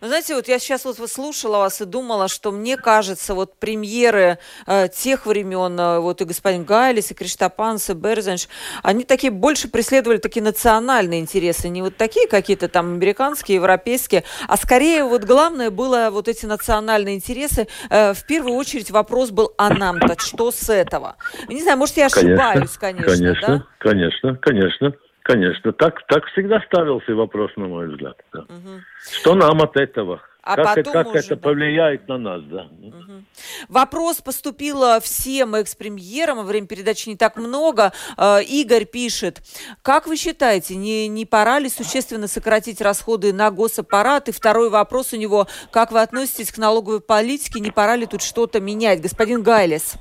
Вы 0.01 0.07
знаете, 0.07 0.35
вот 0.35 0.47
я 0.47 0.59
сейчас 0.59 0.85
вот 0.85 0.97
слушала 1.09 1.57
вас 1.57 1.81
и 1.81 1.85
думала, 1.85 2.27
что 2.27 2.51
мне 2.51 2.77
кажется, 2.77 3.33
вот 3.33 3.59
премьеры 3.59 4.37
э, 4.65 4.87
тех 4.89 5.25
времен, 5.25 5.79
э, 5.79 5.99
вот 5.99 6.21
и 6.21 6.25
господин 6.25 6.63
Гайлис, 6.63 7.11
и 7.11 7.13
Криштапанс, 7.13 7.89
и 7.89 7.93
Берзенш, 7.93 8.47
они 8.83 9.03
такие 9.03 9.31
больше 9.31 9.67
преследовали 9.67 10.17
такие 10.17 10.43
национальные 10.43 11.19
интересы, 11.19 11.69
не 11.69 11.81
вот 11.81 11.97
такие 11.97 12.27
какие-то 12.27 12.67
там 12.67 12.93
американские, 12.93 13.55
европейские, 13.55 14.23
а 14.47 14.57
скорее 14.57 15.03
вот 15.03 15.23
главное 15.23 15.71
было 15.71 16.09
вот 16.11 16.27
эти 16.27 16.45
национальные 16.45 17.15
интересы. 17.15 17.67
Э, 17.89 18.13
в 18.13 18.25
первую 18.25 18.55
очередь 18.55 18.91
вопрос 18.91 19.31
был, 19.31 19.53
а 19.57 19.73
нам-то 19.73 20.15
что 20.19 20.51
с 20.51 20.69
этого? 20.69 21.15
Не 21.47 21.61
знаю, 21.61 21.77
может, 21.77 21.97
я 21.97 22.07
ошибаюсь, 22.07 22.77
конечно, 22.77 23.11
конечно, 23.11 23.47
да? 23.47 23.63
Конечно, 23.79 24.35
конечно. 24.35 24.93
Конечно, 25.27 25.73
так, 25.73 26.07
так 26.07 26.25
всегда 26.27 26.61
ставился 26.61 27.13
вопрос, 27.13 27.51
на 27.57 27.65
мой 27.65 27.89
взгляд. 27.89 28.15
Да. 28.31 28.39
Угу. 28.43 28.79
Что 29.11 29.35
нам 29.35 29.61
от 29.61 29.75
этого? 29.75 30.21
А 30.41 30.55
как 30.55 30.77
это, 30.77 30.89
как 30.89 31.07
уже, 31.07 31.17
это 31.17 31.35
да. 31.35 31.41
повлияет 31.41 32.07
на 32.07 32.17
нас, 32.17 32.41
да. 32.43 32.61
Угу. 32.61 33.23
Вопрос 33.67 34.21
поступил 34.21 35.01
всем 35.01 35.55
экс-премьерам, 35.55 36.37
во 36.37 36.43
время 36.43 36.65
передачи 36.65 37.09
не 37.09 37.17
так 37.17 37.35
много. 37.35 37.91
Э, 38.17 38.41
Игорь 38.41 38.85
пишет, 38.85 39.41
как 39.81 40.07
вы 40.07 40.15
считаете, 40.15 40.77
не, 40.77 41.09
не 41.09 41.25
пора 41.25 41.59
ли 41.59 41.67
существенно 41.67 42.29
сократить 42.29 42.79
расходы 42.79 43.33
на 43.33 43.51
госаппарат? 43.51 44.29
И 44.29 44.31
второй 44.31 44.69
вопрос 44.69 45.11
у 45.11 45.17
него, 45.17 45.47
как 45.71 45.91
вы 45.91 46.01
относитесь 46.01 46.53
к 46.53 46.57
налоговой 46.57 47.01
политике, 47.01 47.59
не 47.59 47.71
пора 47.71 47.97
ли 47.97 48.05
тут 48.05 48.21
что-то 48.21 48.61
менять? 48.61 49.01
Господин 49.01 49.43
Гайлес. 49.43 49.97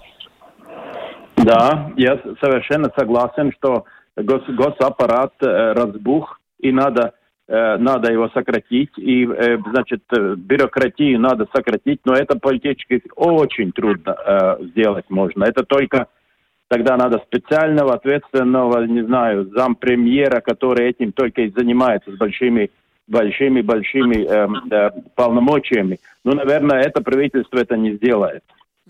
Да, 1.35 1.91
я 1.97 2.17
совершенно 2.41 2.93
согласен, 2.97 3.53
что 3.59 3.85
гос, 4.17 4.43
госаппарат 4.49 5.35
э, 5.41 5.73
разбух, 5.73 6.41
и 6.59 6.73
надо, 6.73 7.15
э, 7.49 7.77
надо 7.77 8.13
его 8.13 8.29
сократить, 8.31 8.97
и, 8.97 9.27
э, 9.27 9.59
значит, 9.71 10.03
бюрократию 10.11 11.21
надо 11.21 11.47
сократить, 11.55 12.01
но 12.05 12.15
это 12.15 12.39
политически 12.39 13.03
очень 13.15 13.73
трудно 13.73 14.59
сделать 14.61 15.07
можно. 15.09 15.45
Это 15.45 15.65
только 15.65 16.09
тогда 16.69 16.97
надо 16.97 17.23
специального, 17.27 17.95
ответственного, 17.95 18.85
не 18.87 19.03
знаю, 19.03 19.51
зампремьера, 19.55 20.41
который 20.41 20.89
этим 20.89 21.13
только 21.13 21.43
и 21.43 21.51
занимается 21.51 22.13
с 22.13 22.17
большими 22.17 22.71
большими 23.09 23.61
большими 23.61 24.27
э, 24.27 24.49
э, 24.71 24.91
полномочиями. 25.15 26.01
Ну, 26.25 26.35
наверное, 26.35 26.83
это 26.83 27.03
правительство 27.03 27.59
это 27.59 27.77
не 27.77 27.95
сделает. 27.97 28.43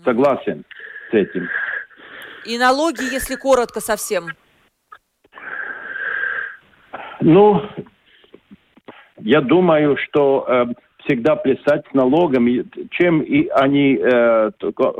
Согласен 0.03 0.63
с 1.11 1.13
этим. 1.13 1.47
И 2.45 2.57
налоги, 2.57 3.03
если 3.03 3.35
коротко 3.35 3.79
совсем. 3.79 4.29
Ну, 7.27 7.61
я 9.19 9.41
думаю, 9.41 9.97
что 9.97 10.45
э, 10.47 10.65
всегда 10.99 11.35
плясать 11.35 11.83
с 11.91 11.93
налогами, 11.93 12.65
чем 12.91 13.19
и 13.19 13.49
они 13.49 13.99
э, 14.01 14.51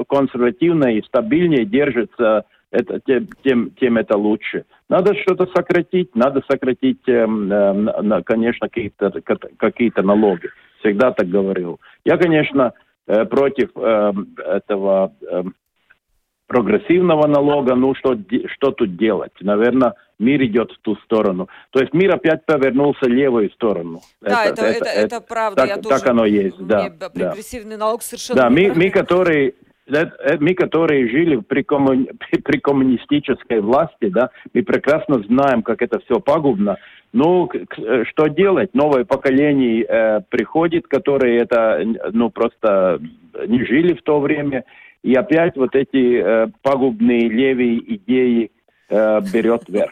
консервативнее 0.10 1.00
и 1.00 1.06
стабильнее 1.06 1.64
держатся, 1.64 2.44
это, 2.70 3.00
тем, 3.00 3.30
тем, 3.46 3.72
тем 3.80 3.98
это 3.98 4.18
лучше. 4.18 4.66
Надо 4.90 5.16
что-то 5.22 5.48
сократить, 5.56 6.14
надо 6.18 6.44
сократить, 6.52 7.00
э, 7.08 7.26
э, 7.26 8.22
конечно, 8.26 8.68
какие-то 8.68 9.14
какие 9.56 9.94
налоги. 10.02 10.50
Всегда 10.80 11.14
так 11.14 11.30
говорил. 11.30 11.80
Я, 12.04 12.18
конечно, 12.18 12.74
э, 13.08 13.24
против 13.24 13.70
э, 13.74 14.12
этого 14.46 15.14
э, 15.22 15.44
прогрессивного 16.48 17.28
налога, 17.28 17.76
ну 17.76 17.94
что, 17.96 18.18
что 18.56 18.72
тут 18.72 18.98
делать? 18.98 19.34
Наверное, 19.42 19.94
мир 20.18 20.42
идет 20.44 20.72
в 20.72 20.80
ту 20.80 20.96
сторону. 20.98 21.48
То 21.72 21.80
есть 21.82 21.94
мир 21.94 22.16
опять 22.16 22.46
повернулся 22.46 23.06
в 23.06 23.10
левую 23.10 23.52
сторону. 23.52 24.02
Да, 24.22 24.46
это, 24.46 24.66
это, 24.66 24.78
это, 24.78 24.90
это, 24.90 25.16
это 25.16 25.22
правда. 25.22 25.62
Так, 25.62 25.70
Я 25.70 25.76
так 25.76 25.84
тоже, 25.84 26.06
оно 26.08 26.26
есть, 26.26 26.58
да. 26.60 26.90
Прогрессивный 27.14 27.78
да. 27.78 27.86
налог 27.86 28.02
совершенно 28.02 28.42
Да, 28.42 28.50
мы, 28.50 28.72
мы, 28.74 28.90
которые 28.90 29.54
э, 29.88 30.38
мы, 30.40 30.54
которые 30.54 31.10
жили 31.10 31.38
при, 31.38 31.64
коммуни... 31.64 32.10
при 32.44 32.60
коммунистической 32.60 33.60
власти, 33.60 34.10
да, 34.10 34.30
мы 34.54 34.64
прекрасно 34.64 35.22
знаем, 35.24 35.62
как 35.64 35.82
это 35.82 36.00
все 36.00 36.20
пагубно. 36.20 36.78
Ну, 37.12 37.50
э, 37.52 38.04
что 38.06 38.28
делать? 38.28 38.74
Новое 38.74 39.04
поколение 39.04 39.84
э, 39.84 40.22
приходит, 40.30 40.88
которые 40.88 41.40
это, 41.40 41.84
ну, 42.12 42.30
просто 42.30 43.02
не 43.48 43.66
жили 43.66 43.94
в 43.94 44.02
то 44.02 44.20
время, 44.20 44.64
и 45.08 45.16
опять 45.16 45.56
вот 45.56 45.74
эти 45.74 46.20
э, 46.20 46.48
пагубные 46.62 47.30
левые 47.30 47.78
идеи 47.96 48.52
э, 48.90 49.22
берет 49.34 49.64
вверх, 49.70 49.90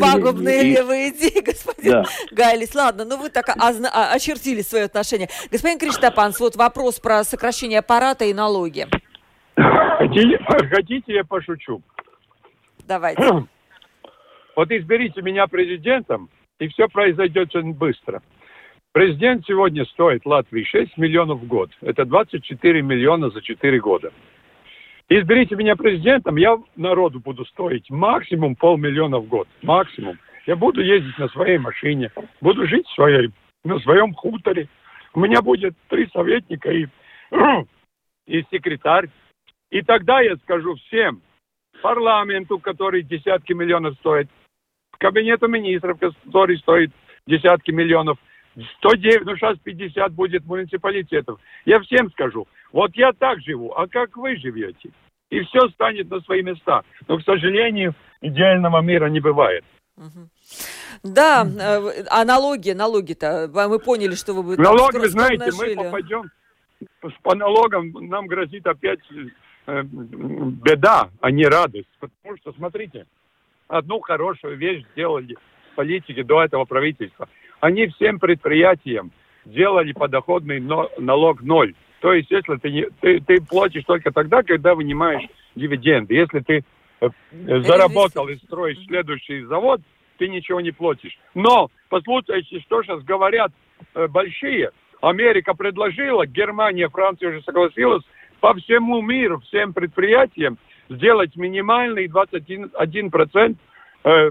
Пагубные 0.00 0.62
и... 0.64 0.74
левые 0.74 1.10
идеи, 1.10 1.40
господин 1.44 1.92
да. 1.92 2.04
Гайлис. 2.32 2.74
Ладно, 2.74 3.04
ну 3.04 3.16
вы 3.16 3.30
так 3.30 3.48
озна... 3.50 3.88
А, 3.94 4.12
очертили 4.12 4.62
свое 4.62 4.86
отношение. 4.86 5.28
Господин 5.52 5.78
Криштапанс, 5.78 6.40
вот 6.40 6.56
вопрос 6.56 6.98
про 6.98 7.22
сокращение 7.22 7.78
аппарата 7.78 8.24
и 8.24 8.34
налоги. 8.34 8.88
Хотите, 9.54 10.38
хотите 10.74 11.14
я 11.14 11.22
пошучу? 11.22 11.80
Давайте. 12.88 13.22
Вот 14.56 14.70
изберите 14.70 15.20
меня 15.20 15.46
президентом, 15.48 16.30
и 16.58 16.68
все 16.68 16.88
произойдет 16.88 17.54
очень 17.54 17.74
быстро. 17.74 18.22
Президент 18.92 19.44
сегодня 19.46 19.84
стоит 19.84 20.24
Латвии 20.24 20.64
6 20.64 20.96
миллионов 20.96 21.40
в 21.40 21.46
год. 21.46 21.70
Это 21.82 22.06
24 22.06 22.80
миллиона 22.80 23.28
за 23.28 23.42
4 23.42 23.80
года. 23.80 24.10
Изберите 25.08 25.54
меня 25.54 25.76
президентом, 25.76 26.36
я 26.36 26.58
народу 26.74 27.20
буду 27.20 27.44
стоить 27.46 27.88
максимум 27.90 28.56
полмиллиона 28.56 29.18
в 29.18 29.28
год. 29.28 29.46
Максимум. 29.62 30.18
Я 30.46 30.56
буду 30.56 30.80
ездить 30.80 31.16
на 31.18 31.28
своей 31.28 31.58
машине, 31.58 32.10
буду 32.40 32.66
жить 32.66 32.86
своей, 32.88 33.30
на 33.64 33.78
своем 33.80 34.14
хуторе. 34.14 34.68
У 35.14 35.20
меня 35.20 35.42
будет 35.42 35.74
три 35.88 36.08
советника 36.12 36.70
и, 36.70 36.86
и 38.26 38.44
секретарь. 38.50 39.08
И 39.70 39.82
тогда 39.82 40.20
я 40.20 40.36
скажу 40.36 40.74
всем, 40.74 41.20
парламенту, 41.82 42.58
который 42.58 43.02
десятки 43.02 43.52
миллионов 43.52 43.94
стоит, 43.96 44.28
кабинету 44.98 45.46
министров, 45.46 45.98
который 45.98 46.58
стоит 46.58 46.90
десятки 47.26 47.70
миллионов. 47.70 48.18
109, 48.78 49.24
ну 49.24 49.36
сейчас 49.36 49.58
50 49.58 50.12
будет 50.12 50.44
муниципалитетов. 50.46 51.38
Я 51.64 51.80
всем 51.80 52.10
скажу, 52.12 52.46
вот 52.72 52.94
я 52.94 53.12
так 53.12 53.40
живу, 53.42 53.72
а 53.72 53.86
как 53.86 54.16
вы 54.16 54.36
живете? 54.36 54.90
И 55.30 55.40
все 55.40 55.68
станет 55.70 56.10
на 56.10 56.20
свои 56.20 56.42
места. 56.42 56.82
Но, 57.08 57.18
к 57.18 57.22
сожалению, 57.22 57.94
идеального 58.20 58.80
мира 58.80 59.06
не 59.06 59.20
бывает. 59.20 59.64
Да, 61.02 61.44
э, 61.46 62.04
а 62.10 62.24
налоги, 62.24 62.70
налоги-то, 62.70 63.50
мы 63.52 63.78
поняли, 63.78 64.14
что 64.14 64.34
вы... 64.34 64.56
Налоги, 64.56 64.96
вы 64.96 65.08
знаете, 65.08 65.50
мы 65.52 65.74
попадем 65.74 66.30
по 67.22 67.34
налогам, 67.34 67.90
нам 68.08 68.26
грозит 68.26 68.66
опять 68.66 69.00
э, 69.66 69.82
беда, 69.82 71.10
а 71.20 71.30
не 71.30 71.46
радость. 71.46 71.88
Потому 72.00 72.36
что, 72.38 72.52
смотрите, 72.52 73.06
одну 73.68 74.00
хорошую 74.00 74.56
вещь 74.56 74.84
сделали 74.92 75.36
политики 75.74 76.22
до 76.22 76.42
этого 76.42 76.64
правительства. 76.64 77.28
Они 77.60 77.86
всем 77.88 78.18
предприятиям 78.18 79.10
делали 79.44 79.92
подоходный 79.92 80.60
налог 80.60 81.42
ноль. 81.42 81.74
То 82.00 82.12
есть, 82.12 82.30
если 82.30 82.56
ты, 82.56 82.70
не, 82.70 82.86
ты, 83.00 83.20
ты 83.20 83.40
платишь 83.40 83.84
только 83.84 84.10
тогда, 84.12 84.42
когда 84.42 84.74
вынимаешь 84.74 85.26
дивиденды. 85.54 86.14
Если 86.14 86.40
ты 86.40 86.64
э, 87.00 87.08
заработал 87.62 88.28
и 88.28 88.36
строишь 88.36 88.78
следующий 88.86 89.42
завод, 89.44 89.80
ты 90.18 90.28
ничего 90.28 90.60
не 90.60 90.72
платишь. 90.72 91.18
Но, 91.34 91.70
послушайте, 91.88 92.60
что 92.60 92.82
сейчас 92.82 93.02
говорят 93.02 93.52
э, 93.94 94.06
большие. 94.08 94.70
Америка 95.00 95.54
предложила, 95.54 96.26
Германия, 96.26 96.88
Франция 96.88 97.30
уже 97.30 97.42
согласилась 97.42 98.02
по 98.40 98.54
всему 98.54 99.00
миру, 99.00 99.40
всем 99.40 99.72
предприятиям 99.72 100.58
сделать 100.88 101.36
минимальный 101.36 102.06
21% 102.06 103.56
э, 104.04 104.30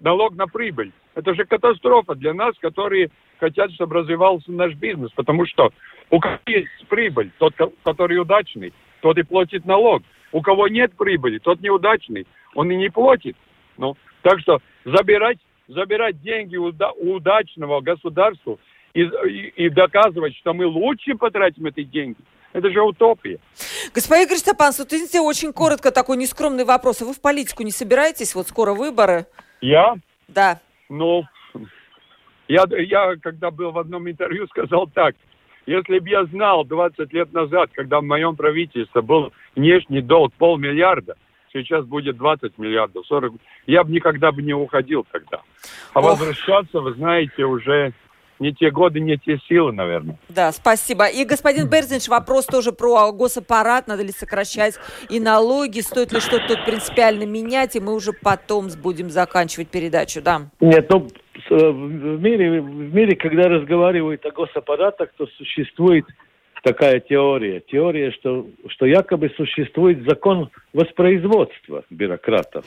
налог 0.00 0.34
на 0.34 0.46
прибыль. 0.46 0.92
Это 1.14 1.34
же 1.34 1.44
катастрофа 1.44 2.14
для 2.14 2.34
нас, 2.34 2.54
которые 2.60 3.10
хотят, 3.38 3.72
чтобы 3.72 3.96
развивался 3.96 4.50
наш 4.50 4.74
бизнес. 4.74 5.10
Потому 5.12 5.46
что 5.46 5.70
у 6.10 6.20
кого 6.20 6.38
есть 6.46 6.68
прибыль, 6.88 7.30
тот, 7.38 7.54
который 7.82 8.18
удачный, 8.18 8.72
тот 9.00 9.18
и 9.18 9.22
платит 9.22 9.64
налог. 9.64 10.02
У 10.32 10.42
кого 10.42 10.66
нет 10.66 10.92
прибыли, 10.96 11.38
тот 11.38 11.60
неудачный, 11.60 12.26
он 12.54 12.70
и 12.70 12.76
не 12.76 12.90
платит. 12.90 13.36
Ну, 13.76 13.96
так 14.22 14.40
что 14.40 14.60
забирать, 14.84 15.38
забирать 15.68 16.20
деньги 16.22 16.56
у, 16.56 16.72
у 16.96 17.14
удачного 17.14 17.80
государства 17.80 18.58
и, 18.94 19.02
и, 19.02 19.66
и 19.66 19.68
доказывать, 19.68 20.34
что 20.36 20.52
мы 20.52 20.66
лучше 20.66 21.14
потратим 21.14 21.66
эти 21.66 21.84
деньги, 21.84 22.18
это 22.52 22.70
же 22.70 22.80
утопия. 22.82 23.38
Господин 23.94 24.28
Криштопанс, 24.28 24.78
вот 24.78 24.92
извините, 24.92 25.20
очень 25.20 25.52
коротко 25.52 25.90
такой 25.90 26.16
нескромный 26.16 26.64
вопрос. 26.64 27.02
А 27.02 27.04
вы 27.04 27.12
в 27.12 27.20
политику 27.20 27.62
не 27.62 27.70
собираетесь? 27.70 28.34
Вот 28.34 28.48
скоро 28.48 28.74
выборы. 28.74 29.26
Я? 29.60 29.94
Да. 30.28 30.60
Ну, 30.88 31.24
я, 32.48 32.64
я 32.78 33.16
когда 33.22 33.50
был 33.50 33.70
в 33.70 33.78
одном 33.78 34.08
интервью, 34.08 34.46
сказал 34.48 34.86
так. 34.86 35.14
Если 35.66 35.98
бы 35.98 36.08
я 36.08 36.24
знал 36.26 36.64
20 36.64 37.12
лет 37.12 37.32
назад, 37.32 37.70
когда 37.72 38.00
в 38.00 38.04
моем 38.04 38.36
правительстве 38.36 39.00
был 39.00 39.32
внешний 39.56 40.02
долг 40.02 40.34
полмиллиарда, 40.34 41.16
сейчас 41.52 41.86
будет 41.86 42.16
20 42.18 42.58
миллиардов, 42.58 43.06
40, 43.06 43.32
я 43.66 43.82
бы 43.82 43.92
никогда 43.92 44.30
бы 44.30 44.42
не 44.42 44.52
уходил 44.52 45.06
тогда. 45.10 45.40
А 45.94 46.00
Ох. 46.00 46.10
возвращаться, 46.10 46.80
вы 46.80 46.92
знаете, 46.94 47.44
уже 47.44 47.92
не 48.38 48.52
те 48.52 48.70
годы, 48.70 49.00
не 49.00 49.16
те 49.16 49.38
силы, 49.48 49.72
наверное. 49.72 50.18
Да, 50.28 50.52
спасибо. 50.52 51.06
И, 51.06 51.24
господин 51.24 51.68
Берзинч, 51.68 52.08
вопрос 52.08 52.46
тоже 52.46 52.72
про 52.72 53.12
госаппарат. 53.12 53.86
Надо 53.86 54.02
ли 54.02 54.10
сокращать 54.10 54.74
и 55.08 55.20
налоги? 55.20 55.80
Стоит 55.80 56.12
ли 56.12 56.20
что-то 56.20 56.48
тут 56.48 56.64
принципиально 56.64 57.24
менять? 57.24 57.76
И 57.76 57.80
мы 57.80 57.94
уже 57.94 58.12
потом 58.12 58.68
будем 58.82 59.10
заканчивать 59.10 59.68
передачу, 59.68 60.20
да? 60.22 60.42
Нет, 60.60 60.86
ну, 60.90 61.08
э, 61.50 61.70
в 61.70 62.20
мире, 62.20 62.60
в 62.60 62.94
мире, 62.94 63.16
когда 63.16 63.48
разговаривают 63.48 64.24
о 64.26 64.30
госаппаратах, 64.30 65.10
то 65.16 65.26
существует 65.38 66.04
такая 66.62 67.00
теория. 67.00 67.60
Теория, 67.60 68.10
что, 68.12 68.46
что 68.68 68.86
якобы 68.86 69.30
существует 69.36 70.02
закон 70.08 70.50
воспроизводства 70.72 71.84
бюрократов 71.90 72.64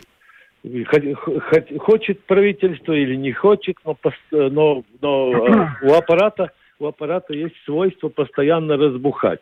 хочет 1.79 2.23
правительство 2.25 2.93
или 2.93 3.15
не 3.15 3.31
хочет, 3.31 3.77
но, 3.85 3.97
но, 4.31 4.83
но 5.01 5.47
э, 5.47 5.67
у 5.83 5.93
аппарата 5.93 6.51
у 6.79 6.85
аппарата 6.85 7.33
есть 7.33 7.55
свойство 7.65 8.09
постоянно 8.09 8.77
разбухать. 8.77 9.39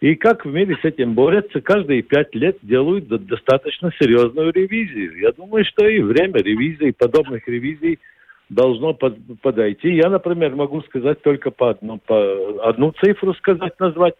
И 0.00 0.14
как 0.14 0.44
в 0.44 0.52
мире 0.52 0.76
с 0.80 0.84
этим 0.84 1.14
борются, 1.14 1.60
каждые 1.60 2.02
пять 2.02 2.34
лет 2.34 2.58
делают 2.62 3.08
достаточно 3.08 3.90
серьезную 3.98 4.52
ревизию. 4.52 5.18
Я 5.18 5.32
думаю, 5.32 5.64
что 5.64 5.86
и 5.88 6.00
время 6.00 6.40
ревизии, 6.40 6.92
подобных 6.92 7.48
ревизий 7.48 7.98
должно 8.48 8.94
подойти. 8.94 9.94
Я, 9.94 10.08
например, 10.08 10.54
могу 10.54 10.82
сказать 10.82 11.20
только 11.22 11.50
по, 11.50 11.70
одну, 11.70 11.98
по 11.98 12.68
одну 12.68 12.92
цифру 12.92 13.34
сказать, 13.34 13.78
назвать. 13.80 14.14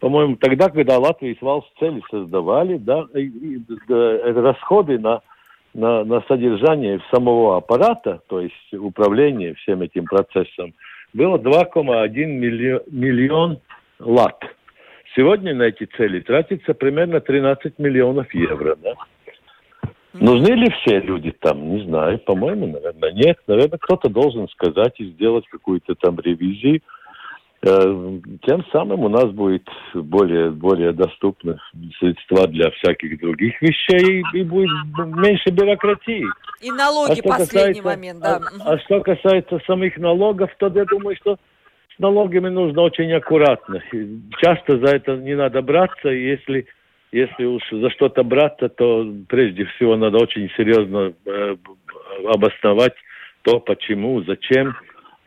По-моему, 0.00 0.36
тогда, 0.36 0.70
когда 0.70 0.98
Латвия 0.98 1.32
и 1.32 1.38
Свалс 1.38 1.64
цели 1.78 2.00
создавали, 2.10 2.78
да, 2.78 3.06
и, 3.14 3.26
и, 3.26 3.60
да, 3.88 4.32
расходы 4.32 4.98
на 4.98 5.22
на, 5.78 6.04
на 6.04 6.20
содержание 6.22 7.00
самого 7.12 7.56
аппарата, 7.56 8.20
то 8.26 8.40
есть 8.40 8.74
управление 8.74 9.54
всем 9.54 9.80
этим 9.82 10.04
процессом, 10.04 10.74
было 11.12 11.38
2,1 11.38 12.08
миллион, 12.26 12.82
миллион 12.90 13.58
лат. 14.00 14.42
Сегодня 15.14 15.54
на 15.54 15.64
эти 15.64 15.84
цели 15.96 16.20
тратится 16.20 16.74
примерно 16.74 17.20
13 17.20 17.78
миллионов 17.78 18.32
евро. 18.34 18.76
Да? 18.82 18.94
Нужны 20.14 20.52
ли 20.54 20.70
все 20.70 21.00
люди 21.00 21.30
там? 21.30 21.76
Не 21.76 21.84
знаю. 21.84 22.18
По-моему, 22.18 22.66
наверное, 22.66 23.12
нет. 23.12 23.38
Наверное, 23.46 23.78
кто-то 23.78 24.08
должен 24.08 24.48
сказать 24.48 24.98
и 24.98 25.10
сделать 25.12 25.46
какую-то 25.48 25.94
там 25.94 26.18
ревизию. 26.18 26.80
Э, 27.60 28.18
тем 28.46 28.64
самым 28.70 29.00
у 29.00 29.08
нас 29.08 29.26
будет 29.32 29.68
более, 29.92 30.50
более 30.50 30.92
доступны 30.92 31.58
средства 31.98 32.46
для 32.46 32.70
всяких 32.70 33.18
других 33.18 33.60
вещей 33.60 34.22
и 34.32 34.42
будет 34.44 34.70
меньше 34.96 35.50
бюрократии. 35.50 36.24
И 36.60 36.70
налоги, 36.70 37.20
а 37.20 37.28
последний 37.28 37.80
касается, 37.80 37.82
момент, 37.82 38.20
да. 38.20 38.40
А, 38.64 38.74
а 38.74 38.78
что 38.78 39.00
касается 39.00 39.58
самих 39.66 39.98
налогов, 39.98 40.50
то 40.58 40.68
я 40.68 40.84
думаю, 40.84 41.16
что 41.16 41.36
с 41.96 41.98
налогами 41.98 42.48
нужно 42.48 42.82
очень 42.82 43.12
аккуратно. 43.12 43.82
Часто 44.40 44.78
за 44.78 44.94
это 44.94 45.16
не 45.16 45.34
надо 45.34 45.60
браться, 45.60 46.10
если 46.10 46.66
если 47.10 47.44
уж 47.44 47.62
за 47.72 47.90
что-то 47.90 48.22
браться, 48.22 48.68
то 48.68 49.04
прежде 49.28 49.64
всего 49.64 49.96
надо 49.96 50.18
очень 50.18 50.50
серьезно 50.56 51.14
э, 51.24 51.56
обосновать 52.26 52.94
то, 53.42 53.60
почему, 53.60 54.22
зачем 54.24 54.76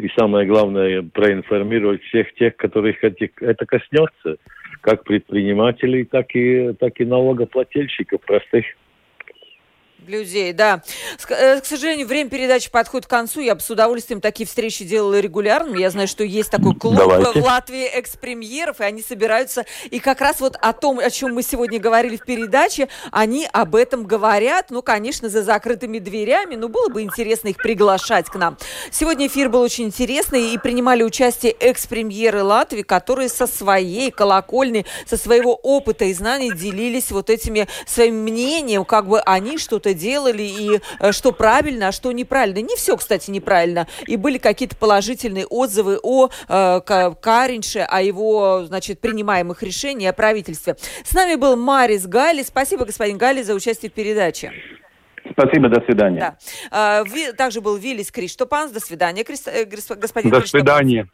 и 0.02 0.10
самое 0.18 0.48
главное, 0.48 1.04
проинформировать 1.04 2.02
всех 2.04 2.34
тех, 2.34 2.56
которых 2.56 3.04
это 3.04 3.66
коснется, 3.66 4.38
как 4.82 5.04
предпринимателей, 5.04 6.06
так 6.06 6.36
и, 6.36 6.74
так 6.80 7.00
и 7.00 7.06
налогоплательщиков 7.06 8.22
простых 8.22 8.66
людей, 10.08 10.54
да. 10.54 10.82
Э, 11.30 11.60
к 11.60 11.66
сожалению, 11.66 12.08
время 12.08 12.30
передачи 12.30 12.70
подходит 12.70 13.08
к 13.08 13.10
концу. 13.10 13.42
Я 13.42 13.56
бы 13.56 13.62
с 13.62 13.70
удовольствием 13.70 14.22
такие 14.22 14.48
встречи 14.48 14.84
делала 14.84 15.20
регулярно. 15.20 15.76
Я 15.76 15.90
знаю, 15.90 16.08
что 16.08 16.24
есть 16.24 16.50
такой 16.50 16.76
клуб 16.76 16.96
Давайте. 16.96 17.40
в 17.40 17.44
Латвии 17.44 17.86
экс-премьеров, 17.86 18.82
и 18.82 18.84
они 18.84 19.02
собираются. 19.02 19.66
И 19.90 20.00
как 20.00 20.22
раз 20.22 20.40
вот 20.40 20.58
о 20.62 20.74
том, 20.74 21.00
о 21.00 21.10
чем 21.10 21.36
мы 21.36 21.44
сегодня 21.44 21.80
говорили 21.80 22.18
в 22.18 22.26
передаче, 22.26 22.88
они 23.12 23.48
об 23.52 23.76
этом 23.76 24.06
говорят. 24.06 24.68
Ну, 24.70 24.82
конечно, 24.82 25.30
за 25.30 25.44
закрытыми 25.44 26.00
дверями. 26.00 26.56
Но 26.56 26.68
было 26.68 26.90
бы 26.90 27.02
интересно 27.02 27.50
их 27.50 27.58
приглашать 27.58 28.28
к 28.28 28.36
нам. 28.36 28.58
Сегодня 28.92 29.28
эфир 29.28 29.50
был 29.50 29.62
очень 29.62 29.86
интересный, 29.86 30.54
и 30.54 30.58
принимали 30.58 31.04
участие 31.04 31.52
экс-премьеры 31.54 32.44
Латвии, 32.44 32.82
которые 32.82 33.30
со 33.30 33.48
своей 33.48 34.12
колокольни, 34.12 34.86
со 35.06 35.18
своего 35.18 35.56
опыта 35.56 36.06
и 36.06 36.14
знаний 36.14 36.52
делились 36.52 37.12
вот 37.12 37.30
этими 37.30 37.68
своим 37.86 38.16
мнением, 38.16 38.86
как 38.86 39.08
бы 39.08 39.20
они 39.22 39.58
что-то 39.58 39.91
делали 39.94 40.44
и 40.44 40.82
э, 41.00 41.12
что 41.12 41.32
правильно, 41.32 41.90
а 41.90 41.92
что 41.92 42.12
неправильно. 42.12 42.60
Не 42.60 42.76
все, 42.76 42.98
кстати, 42.98 43.30
неправильно. 43.30 43.88
И 44.08 44.16
были 44.16 44.38
какие-то 44.38 44.76
положительные 44.76 45.46
отзывы 45.46 46.00
о 46.02 46.30
э, 46.48 46.82
Каринше, 47.22 47.80
о 47.80 48.02
его, 48.02 48.66
значит, 48.66 49.00
принимаемых 49.00 49.64
решениях, 49.64 50.12
о 50.12 50.14
правительстве. 50.14 50.76
С 51.04 51.14
нами 51.14 51.36
был 51.36 51.56
Марис 51.56 52.06
Гали. 52.06 52.44
Спасибо, 52.44 52.86
господин 52.86 53.18
Гали, 53.18 53.44
за 53.44 53.54
участие 53.54 53.90
в 53.90 53.94
передаче. 53.94 54.54
Спасибо, 55.32 55.70
до 55.70 55.82
свидания. 55.82 56.20
Да. 56.20 56.38
А, 56.72 57.34
также 57.38 57.62
был 57.62 57.78
Виллис 57.78 58.12
Криштопанс. 58.12 58.72
До 58.72 58.80
свидания, 58.80 59.24
э, 59.24 59.66
господин 59.66 60.32
До 60.32 60.42
свидания. 60.42 61.08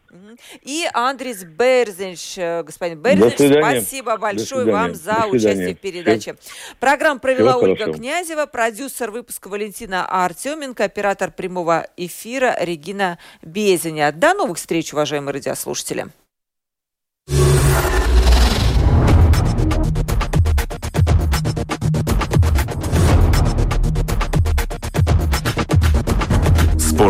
И 0.61 0.85
Андрис 0.93 1.43
Берзинч. 1.43 2.37
Э, 2.37 2.63
господин 2.63 3.01
Берзинч, 3.01 3.33
спасибо 3.33 4.17
большое 4.17 4.71
вам 4.71 4.95
за 4.95 5.25
участие 5.27 5.75
в 5.75 5.79
передаче. 5.79 6.35
Программу 6.79 7.19
провела 7.19 7.53
Всего 7.53 7.71
Ольга 7.71 7.83
хорошо. 7.85 7.99
Князева, 7.99 8.45
продюсер 8.45 9.11
выпуска 9.11 9.49
Валентина 9.49 10.05
Артеменко, 10.05 10.83
оператор 10.83 11.31
прямого 11.31 11.87
эфира 11.97 12.55
Регина 12.59 13.17
Безеня. 13.41 14.11
До 14.11 14.33
новых 14.33 14.57
встреч, 14.57 14.93
уважаемые 14.93 15.33
радиослушатели. 15.33 16.07